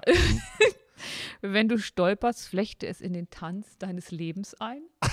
[1.42, 4.82] wenn du stolperst, flechte es in den Tanz deines Lebens ein.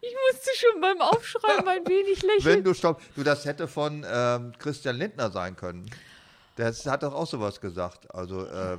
[0.00, 2.44] ich musste schon beim Aufschreiben ein wenig lächeln.
[2.44, 3.02] wenn du stopp.
[3.16, 5.90] Du, das hätte von ähm, Christian Lindner sein können.
[6.56, 8.14] Der hat doch auch sowas gesagt.
[8.14, 8.78] Also, äh,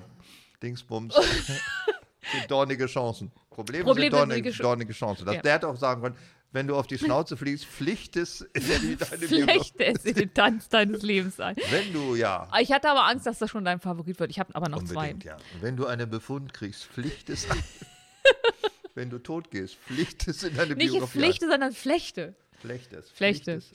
[0.64, 1.14] Dingsbums.
[2.32, 3.32] sind dornige Chancen.
[3.50, 5.26] Probleme, Probleme sind sind dornige, Gesch- dornige Chancen.
[5.26, 5.42] Das, Ja.
[5.42, 6.16] Der hätte auch sagen können,
[6.52, 8.98] wenn du auf die Schnauze fliegst, pflichtest in deine
[9.28, 9.44] Biografie.
[9.44, 11.56] Flechte es in den Tanz deines Lebens ein.
[11.70, 14.32] Wenn du, ja, Ich hatte aber Angst, dass das schon dein Favorit wird.
[14.32, 15.30] Ich habe aber noch unbedingt, zwei.
[15.30, 15.38] ja.
[15.62, 17.48] Wenn du einen Befund kriegst, pflichtest
[18.96, 21.20] Wenn du tot gehst, pflichtest in deine Nicht Biografie.
[21.20, 22.28] Pflichte, sondern Flechte.
[22.28, 22.60] ein.
[22.62, 23.04] Flechte.
[23.04, 23.72] Pflichtest.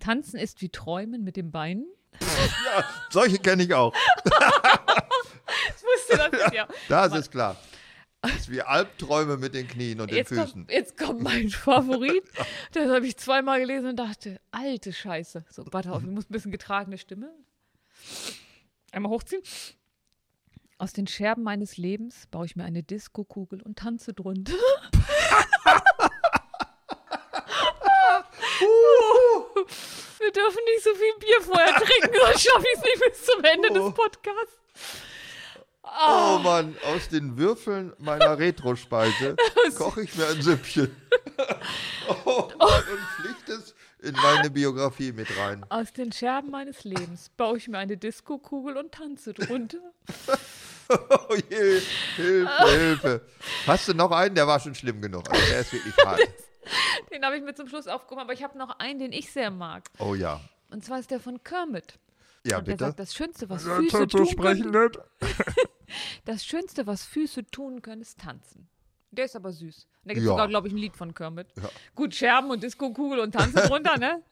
[0.00, 1.86] Tanzen ist wie Träumen mit den Beinen.
[2.20, 3.94] Ja, solche kenne ich auch.
[6.16, 6.68] Das ja.
[6.88, 7.56] Das ist klar.
[8.20, 10.46] Das ist wie Albträume mit den Knien und den Jetzt Füßen.
[10.52, 12.22] kommt, jetzt kommt mein Favorit.
[12.72, 15.44] Das habe ich zweimal gelesen und dachte, alte Scheiße.
[15.50, 17.30] So, warte auf, ich muss ein bisschen getragene Stimme.
[18.92, 19.42] Einmal hochziehen.
[20.78, 24.52] Aus den Scherben meines Lebens baue ich mir eine Diskokugel und tanze drunter.
[30.18, 33.44] Wir dürfen nicht so viel Bier vorher trinken, sonst schaffe ich es nicht bis zum
[33.44, 34.58] Ende des Podcasts.
[35.84, 39.36] Oh Mann, aus den Würfeln meiner Retrospeise
[39.76, 40.94] koche ich mir ein Süppchen.
[42.24, 45.64] Oh Mann, und pflicht es in meine Biografie mit rein.
[45.68, 49.78] Aus den Scherben meines Lebens baue ich mir eine Diskokugel und tanze drunter.
[50.88, 51.80] Oh je,
[52.16, 53.20] Hilfe, Hilfe.
[53.66, 54.34] Hast du noch einen?
[54.34, 55.30] Der war schon schlimm genug.
[55.30, 56.20] Also der ist wirklich hart.
[57.10, 59.50] Den habe ich mir zum Schluss aufgehoben, aber ich habe noch einen, den ich sehr
[59.50, 59.84] mag.
[59.98, 60.40] Oh ja.
[60.70, 61.98] Und zwar ist der von Kermit.
[62.46, 62.84] Ja, und der bitte.
[62.86, 64.98] sagt, das Schönste, was Füße tun können, nicht.
[66.24, 68.68] das Schönste, was Füße tun können, ist tanzen.
[69.10, 69.86] Der ist aber süß.
[70.04, 70.30] Und da gibt es Ja.
[70.32, 71.48] sogar, glaube ich, ein Lied von Kermit.
[71.56, 71.68] Ja.
[71.94, 74.22] Gut, Scherben und Diskokugel und tanzen drunter, ne?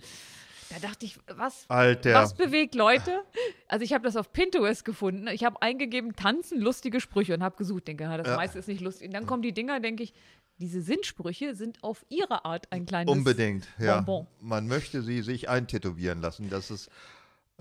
[0.71, 2.15] Da dachte ich, was, Alter.
[2.15, 3.23] was bewegt Leute?
[3.67, 5.27] Also ich habe das auf Pinterest gefunden.
[5.27, 7.89] Ich habe eingegeben, tanzen, lustige Sprüche und habe gesucht.
[7.89, 8.37] Denke, ja, das Ja.
[8.37, 9.09] meiste ist nicht lustig.
[9.09, 10.15] Und dann kommen die Dinger, denke ich,
[10.59, 13.97] diese Sinnsprüche sind auf ihre Art ein kleines Unbedingt, ja.
[13.97, 14.27] Bonbon.
[14.41, 16.51] Man möchte sie sich eintätowieren lassen.
[16.51, 16.89] Das ist,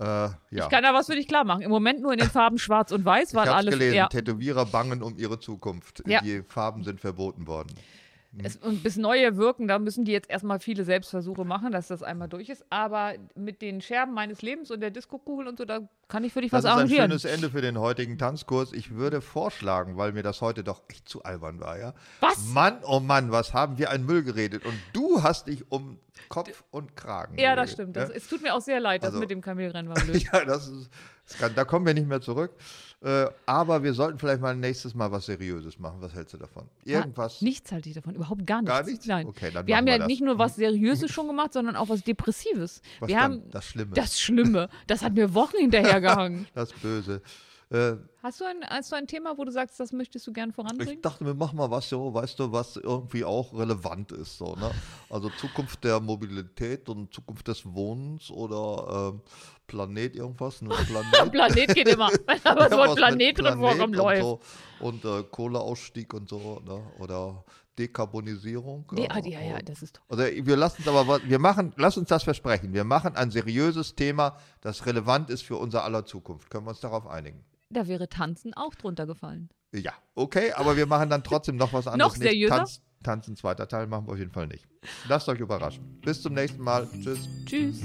[0.00, 0.34] äh, ja.
[0.50, 1.62] Ich kann da was für dich klar machen.
[1.62, 3.70] Im Moment nur in den Farben Schwarz und Weiß, Ich weil hab's alle.
[3.70, 6.02] gelesen, Ja, Tätowierer bangen um ihre Zukunft.
[6.06, 6.20] Ja.
[6.22, 7.68] Die Farben sind verboten worden.
[8.44, 12.02] Es, und bis neue wirken, da müssen die jetzt erstmal viele Selbstversuche machen, dass das
[12.04, 12.64] einmal durch ist.
[12.70, 16.40] Aber mit den Scherben meines Lebens und der Diskokugel und so, da kann ich für
[16.40, 17.10] dich Das was ist ein arrangieren.
[17.10, 18.72] schönes Ende für den heutigen Tanzkurs.
[18.72, 21.92] Ich würde vorschlagen, weil mir das heute doch echt zu albern war, ja.
[22.20, 22.44] Was?
[22.46, 24.64] Mann, oh Mann, was haben wir an Müll geredet?
[24.64, 27.96] Und du hast dich um Kopf und Kragen Ja, das geredet, stimmt.
[27.96, 28.02] ja?
[28.06, 30.22] Das, es tut mir auch sehr leid, das Also- mit dem Kamelrennen war blöd.
[30.32, 30.88] Ja, das ist,
[31.26, 32.52] das kann, da kommen wir nicht mehr zurück.
[33.02, 36.02] Äh, aber wir sollten vielleicht mal nächstes Mal was Seriöses machen.
[36.02, 36.68] Was hältst du davon?
[36.84, 37.40] Irgendwas?
[37.40, 38.76] Ja, nichts halte ich davon, überhaupt gar nichts.
[38.76, 39.06] Gar nichts?
[39.06, 39.26] Nein.
[39.26, 40.08] Okay, dann wir haben machen ja wir das.
[40.08, 42.82] nicht nur was Seriöses schon gemacht, sondern auch was Depressives.
[42.98, 44.68] Was wir haben das Schlimme, das Schlimme.
[44.86, 46.46] Das hat mir Wochen hinterhergehangen.
[46.54, 47.22] das Böse.
[47.70, 50.50] Äh, Hast du, ein, hast du ein Thema, wo du sagst, das möchtest du gern
[50.50, 51.00] ich voranbringen?
[51.00, 54.36] dachte mir, mach mal was so, weißt du, was irgendwie auch relevant ist.
[54.36, 54.70] So, ne?
[55.08, 59.22] Also Zukunft der Mobilität und Zukunft des Wohnens oder ähm,
[59.70, 60.60] Planet irgendwas.
[60.62, 61.32] Nur Planet.
[61.32, 62.10] Planet geht immer.
[62.44, 64.22] Aber Ja, Wort was Planet drin vorkommt, und läuft.
[64.22, 64.40] So.
[64.80, 66.82] Und äh, Kohleausstieg und so, ne?
[66.98, 67.44] oder
[67.78, 68.84] Dekarbonisierung.
[68.92, 72.08] Nee, ah, ja, ja, das ist Also wir lassen es aber, wir machen, lass uns
[72.08, 72.72] das versprechen.
[72.72, 76.50] Wir machen ein seriöses Thema, das relevant ist für unser aller Zukunft.
[76.50, 77.44] Können wir uns darauf einigen?
[77.70, 79.48] Da wäre Tanzen auch drunter gefallen.
[79.72, 82.14] Ja, okay, aber wir machen dann trotzdem noch was anderes.
[82.14, 82.56] Noch seriöser?
[82.56, 84.66] Tanz, Tanzen zweiter Teil machen wir auf jeden Fall nicht.
[85.08, 86.00] Lasst euch überraschen.
[86.02, 86.88] Bis zum nächsten Mal.
[87.02, 87.28] Tschüss.
[87.46, 87.80] Tschüss.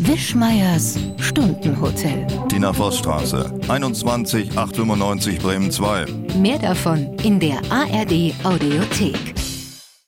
[0.00, 2.26] Wischmeiers Stundenhotel.
[2.48, 6.06] Tina Vossstraße, 21 895 Bremen 2.
[6.40, 9.43] Mehr davon in der ARD Audiothek.